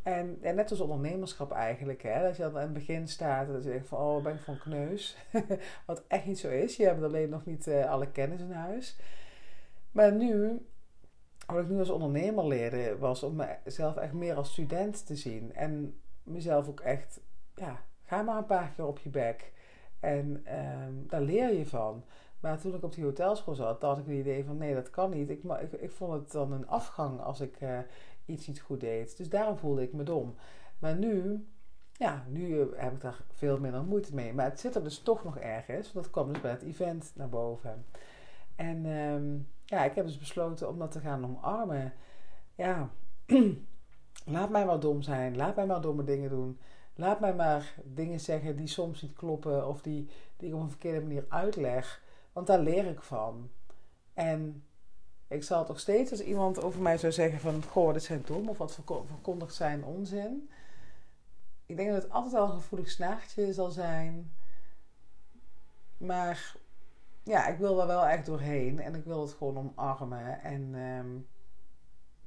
En, 0.09 0.37
net 0.41 0.69
als 0.69 0.79
ondernemerschap 0.79 1.51
eigenlijk, 1.51 2.03
hè, 2.03 2.21
dat 2.21 2.35
je 2.35 2.43
dan 2.43 2.55
aan 2.55 2.61
het 2.61 2.73
begin 2.73 3.07
staat 3.07 3.47
en 3.47 3.53
dat 3.53 3.63
je 3.63 3.83
van, 3.83 3.99
oh, 3.99 4.23
ben 4.23 4.33
ik 4.33 4.41
van 4.41 4.57
kneus. 4.57 5.17
Wat 5.85 6.03
echt 6.07 6.25
niet 6.25 6.39
zo 6.39 6.49
is. 6.49 6.75
Je 6.75 6.85
hebt 6.85 7.03
alleen 7.03 7.29
nog 7.29 7.45
niet 7.45 7.67
uh, 7.67 7.89
alle 7.89 8.11
kennis 8.11 8.39
in 8.39 8.51
huis. 8.51 8.99
Maar 9.91 10.13
nu, 10.13 10.61
wat 11.47 11.63
ik 11.63 11.69
nu 11.69 11.79
als 11.79 11.89
ondernemer 11.89 12.47
leerde, 12.47 12.97
was 12.97 13.23
om 13.23 13.41
mezelf 13.63 13.97
echt 13.97 14.13
meer 14.13 14.35
als 14.35 14.51
student 14.51 15.05
te 15.05 15.15
zien. 15.15 15.53
En 15.53 15.99
mezelf 16.23 16.67
ook 16.67 16.79
echt, 16.79 17.21
ja, 17.55 17.83
ga 18.03 18.21
maar 18.21 18.37
een 18.37 18.45
paar 18.45 18.71
keer 18.75 18.85
op 18.85 18.99
je 18.99 19.09
bek. 19.09 19.51
En 19.99 20.45
um, 20.59 21.05
daar 21.07 21.21
leer 21.21 21.53
je 21.53 21.65
van. 21.65 22.03
Maar 22.39 22.59
toen 22.59 22.75
ik 22.75 22.83
op 22.83 22.93
die 22.93 23.03
hotelschool 23.03 23.55
zat, 23.55 23.81
had 23.81 23.97
ik 23.97 24.05
het 24.05 24.15
idee 24.15 24.45
van 24.45 24.57
nee, 24.57 24.73
dat 24.73 24.89
kan 24.89 25.09
niet. 25.09 25.29
Ik, 25.29 25.43
ik, 25.43 25.71
ik 25.71 25.91
vond 25.91 26.13
het 26.13 26.31
dan 26.31 26.51
een 26.51 26.67
afgang 26.67 27.21
als 27.21 27.41
ik 27.41 27.61
uh, 27.61 27.79
iets 28.29 28.47
niet 28.47 28.61
goed 28.61 28.79
deed. 28.79 29.17
Dus 29.17 29.29
daarom 29.29 29.57
voelde 29.57 29.81
ik 29.81 29.93
me 29.93 30.03
dom. 30.03 30.35
Maar 30.79 30.95
nu, 30.95 31.45
ja, 31.93 32.25
nu 32.27 32.73
heb 32.75 32.93
ik 32.93 33.01
daar 33.01 33.23
veel 33.33 33.59
minder 33.59 33.83
moeite 33.83 34.15
mee. 34.15 34.33
Maar 34.33 34.45
het 34.45 34.59
zit 34.59 34.75
er 34.75 34.83
dus 34.83 34.99
toch 34.99 35.23
nog 35.23 35.37
ergens. 35.37 35.93
Want 35.93 36.05
dat 36.05 36.13
kwam 36.13 36.33
dus 36.33 36.41
bij 36.41 36.51
het 36.51 36.61
event 36.61 37.11
naar 37.15 37.29
boven. 37.29 37.85
En 38.55 38.85
um, 38.85 39.47
ja, 39.65 39.83
ik 39.83 39.95
heb 39.95 40.05
dus 40.05 40.17
besloten 40.17 40.69
om 40.69 40.79
dat 40.79 40.91
te 40.91 40.99
gaan 40.99 41.25
omarmen. 41.25 41.93
Ja, 42.55 42.89
laat 44.25 44.49
mij 44.49 44.65
maar 44.65 44.79
dom 44.79 45.01
zijn. 45.01 45.35
Laat 45.35 45.55
mij 45.55 45.65
maar 45.65 45.81
domme 45.81 46.03
dingen 46.03 46.29
doen. 46.29 46.59
Laat 46.95 47.19
mij 47.19 47.35
maar 47.35 47.75
dingen 47.83 48.19
zeggen 48.19 48.55
die 48.55 48.67
soms 48.67 49.01
niet 49.01 49.13
kloppen. 49.13 49.67
Of 49.67 49.81
die, 49.81 50.09
die 50.37 50.49
ik 50.49 50.55
op 50.55 50.61
een 50.61 50.69
verkeerde 50.69 51.01
manier 51.01 51.25
uitleg. 51.29 52.03
Want 52.33 52.47
daar 52.47 52.59
leer 52.59 52.85
ik 52.85 53.01
van. 53.01 53.49
En 54.13 54.63
ik 55.29 55.43
zal 55.43 55.65
toch 55.65 55.79
steeds 55.79 56.11
als 56.11 56.21
iemand 56.21 56.61
over 56.61 56.81
mij 56.81 56.97
zou 56.97 57.11
zeggen 57.11 57.39
van... 57.39 57.63
Goh, 57.63 57.93
dit 57.93 58.03
zijn 58.03 58.21
dom 58.25 58.49
of 58.49 58.57
wat 58.57 58.79
verkondigt 59.07 59.55
zijn 59.55 59.83
onzin. 59.83 60.49
Ik 61.65 61.77
denk 61.77 61.91
dat 61.91 62.03
het 62.03 62.11
altijd 62.11 62.33
al 62.33 62.45
een 62.45 62.61
gevoelig 62.61 62.89
snaartje 62.89 63.53
zal 63.53 63.71
zijn. 63.71 64.33
Maar 65.97 66.55
ja, 67.23 67.47
ik 67.47 67.57
wil 67.57 67.81
er 67.81 67.87
wel 67.87 68.05
echt 68.05 68.25
doorheen. 68.25 68.79
En 68.79 68.95
ik 68.95 69.03
wil 69.03 69.21
het 69.21 69.33
gewoon 69.33 69.57
omarmen. 69.57 70.41
En 70.41 70.75
um, 70.75 71.27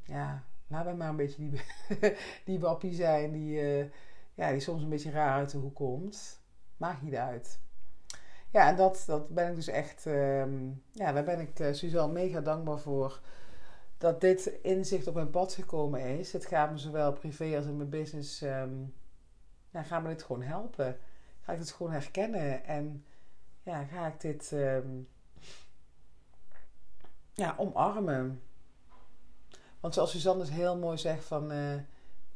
ja, 0.05 0.45
laat 0.67 0.85
mij 0.85 0.95
maar 0.95 1.09
een 1.09 1.17
beetje 1.17 1.51
die, 1.51 1.61
die 2.45 2.61
wappie 2.61 2.95
zijn 2.95 3.33
die, 3.33 3.61
uh, 3.63 3.91
ja, 4.35 4.51
die 4.51 4.61
soms 4.61 4.83
een 4.83 4.89
beetje 4.89 5.11
raar 5.11 5.39
uit 5.39 5.51
de 5.51 5.59
hoek 5.59 5.75
komt. 5.75 6.41
Maakt 6.77 7.03
niet 7.03 7.15
uit. 7.15 7.61
Ja, 8.53 8.69
en 8.69 8.77
dat, 8.77 9.03
dat 9.07 9.29
ben 9.29 9.49
ik 9.49 9.55
dus 9.55 9.69
echt, 9.69 10.07
um, 10.07 10.83
ja, 10.91 11.13
daar 11.13 11.25
ben 11.25 11.41
ik 11.41 11.59
uh, 11.59 11.73
Suzanne 11.73 12.13
mega 12.13 12.41
dankbaar 12.41 12.79
voor. 12.79 13.21
Dat 13.99 14.21
dit 14.21 14.47
inzicht 14.63 15.07
op 15.07 15.15
mijn 15.15 15.31
pad 15.31 15.53
gekomen 15.53 16.01
is. 16.01 16.33
Het 16.33 16.47
gaat 16.47 16.71
me 16.71 16.79
zowel 16.79 17.13
privé 17.13 17.57
als 17.57 17.67
in 17.67 17.77
mijn 17.77 17.89
business, 17.89 18.43
um, 18.43 18.95
gaat 19.73 20.03
me 20.03 20.09
dit 20.09 20.23
gewoon 20.23 20.43
helpen. 20.43 20.99
Ga 21.41 21.53
ik 21.53 21.59
het 21.59 21.73
gewoon 21.73 21.93
herkennen 21.93 22.65
en 22.65 23.05
ja, 23.63 23.85
ga 23.85 24.07
ik 24.07 24.21
dit 24.21 24.51
um, 24.53 25.09
ja, 27.33 27.55
omarmen. 27.59 28.43
Want 29.81 29.95
zoals 29.95 30.11
Suzanne 30.11 30.41
dus 30.41 30.53
heel 30.53 30.77
mooi 30.79 30.99
zegt 30.99 31.25
van... 31.25 31.53
Uh, 31.53 31.75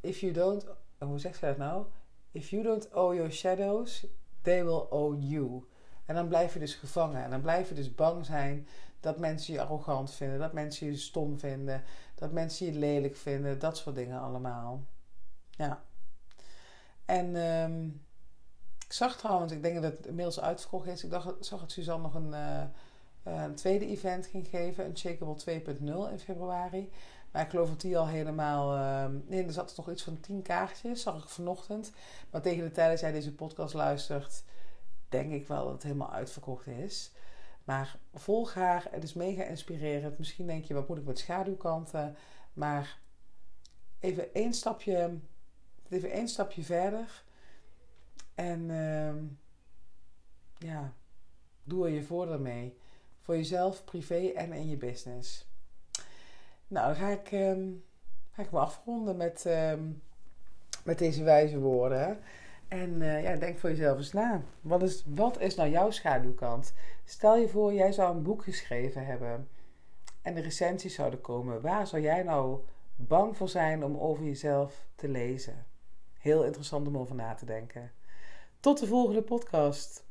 if 0.01 0.21
you 0.21 0.33
don't... 0.33 0.67
Hoe 0.99 1.19
zegt 1.19 1.39
ze 1.39 1.47
dat 1.47 1.57
nou? 1.57 1.87
If 2.31 2.51
you 2.51 2.63
don't 2.63 2.95
owe 2.95 3.15
your 3.15 3.31
shadows, 3.31 4.07
they 4.43 4.65
will 4.65 4.87
owe 4.91 5.19
you. 5.19 5.65
En 6.07 6.15
dan 6.15 6.29
blijf 6.29 6.53
je 6.53 6.59
dus 6.59 6.75
gevangen. 6.75 7.25
En 7.25 7.31
dan 7.31 7.41
blijf 7.41 7.69
je 7.69 7.75
dus 7.75 7.95
bang 7.95 8.27
zijn 8.27 8.69
dat 9.01 9.19
mensen 9.19 9.55
je 9.55 9.61
arrogant 9.61 10.15
vinden. 10.15 10.39
Dat 10.39 10.53
mensen 10.53 10.87
je 10.87 10.97
stom 10.97 11.39
vinden. 11.39 11.83
Dat 12.15 12.33
mensen 12.33 12.67
je 12.67 12.73
lelijk 12.73 13.17
vinden. 13.17 13.59
Dat 13.59 13.77
soort 13.77 13.97
dingen 13.97 14.21
allemaal. 14.21 14.85
Ja. 15.51 15.83
En... 17.05 17.37
Um, 17.37 18.05
ik 18.87 18.93
zag 18.93 19.17
trouwens, 19.17 19.53
ik 19.53 19.63
denk 19.63 19.83
dat 19.83 19.97
het 19.97 20.07
inmiddels 20.07 20.41
uitverkocht 20.41 20.87
is. 20.87 21.05
Ik 21.05 21.11
dacht, 21.11 21.35
zag 21.41 21.61
dat 21.61 21.71
Suzanne 21.71 22.03
nog 22.03 22.15
een, 22.15 22.29
uh, 22.29 23.43
een 23.45 23.55
tweede 23.55 23.87
event 23.87 24.27
ging 24.27 24.49
geven. 24.49 24.85
Een 24.85 24.99
Shakeable 24.99 25.61
2.0 25.79 26.13
in 26.13 26.19
februari. 26.19 26.91
Maar 27.31 27.43
ik 27.43 27.51
geloof 27.51 27.69
dat 27.69 27.81
die 27.81 27.99
al 27.99 28.07
helemaal... 28.07 28.77
Uh, 28.77 29.19
nee, 29.27 29.45
er 29.45 29.53
zat 29.53 29.77
nog 29.77 29.91
iets 29.91 30.03
van 30.03 30.21
10 30.21 30.43
kaartjes. 30.43 31.03
Zag 31.03 31.23
ik 31.23 31.29
vanochtend. 31.29 31.93
Maar 32.31 32.43
tegen 32.43 32.65
de 32.65 32.71
tijd 32.71 32.91
dat 32.91 33.01
jij 33.01 33.13
deze 33.13 33.35
podcast 33.35 33.75
luistert... 33.75 34.45
Denk 35.09 35.33
ik 35.33 35.47
wel 35.47 35.65
dat 35.65 35.73
het 35.73 35.83
helemaal 35.83 36.13
uitverkocht 36.13 36.67
is. 36.67 37.13
Maar 37.65 37.99
volg 38.15 38.55
haar. 38.55 38.87
Het 38.91 39.03
is 39.03 39.13
mega 39.13 39.43
inspirerend. 39.43 40.19
Misschien 40.19 40.47
denk 40.47 40.65
je, 40.65 40.75
wat 40.75 40.89
moet 40.89 40.99
ik 40.99 41.05
met 41.05 41.19
schaduwkanten? 41.19 42.17
Maar 42.53 42.99
even 44.01 44.35
één 44.35 44.55
stapje... 44.55 45.19
Even 45.89 46.11
één 46.11 46.29
stapje 46.29 46.63
verder 46.63 47.25
en 48.37 48.69
uh, 48.71 49.15
ja, 50.59 50.93
doe 51.63 51.87
er 51.87 51.93
je 51.93 52.03
voordeel 52.03 52.39
mee. 52.39 52.79
Voor 53.21 53.37
jezelf, 53.37 53.85
privé 53.85 54.27
en 54.27 54.53
in 54.53 54.69
je 54.69 54.77
business. 54.77 55.47
Nou, 56.69 56.87
dan 56.87 56.97
ga 56.97 57.09
ik, 57.09 57.33
um, 57.33 57.85
ga 58.33 58.43
ik 58.43 58.51
me 58.51 58.59
afronden 58.59 59.17
met, 59.17 59.45
um, 59.47 60.03
met 60.85 60.99
deze 60.99 61.23
wijze 61.23 61.59
woorden. 61.59 62.19
En 62.69 63.01
uh, 63.01 63.23
ja, 63.23 63.37
denk 63.37 63.59
voor 63.59 63.71
jezelf 63.71 63.97
eens 63.99 64.13
na. 64.13 64.43
Wat 64.61 64.83
is, 64.83 65.05
wat 65.07 65.41
is 65.41 65.55
nou 65.55 65.71
jouw 65.71 65.91
schaduwkant? 65.91 66.75
Stel 67.05 67.37
je 67.37 67.49
voor, 67.49 67.73
jij 67.73 67.93
zou 67.93 68.17
een 68.17 68.23
boek 68.23 68.43
geschreven 68.43 69.07
hebben. 69.07 69.49
En 70.23 70.35
de 70.35 70.41
recensies 70.41 70.95
zouden 70.95 71.21
komen. 71.21 71.61
Waar 71.61 71.87
zou 71.87 72.03
jij 72.03 72.23
nou 72.23 72.61
bang 72.97 73.37
voor 73.37 73.49
zijn 73.49 73.85
om 73.85 73.97
over 73.97 74.25
jezelf 74.25 74.87
te 74.95 75.09
lezen? 75.09 75.67
Heel 76.19 76.45
interessant 76.45 76.87
om 76.87 76.99
over 76.99 77.15
na 77.15 77.35
te 77.35 77.45
denken. 77.45 77.93
Tot 78.61 78.81
de 78.81 78.87
volgende 78.87 79.23
podcast. 79.23 80.06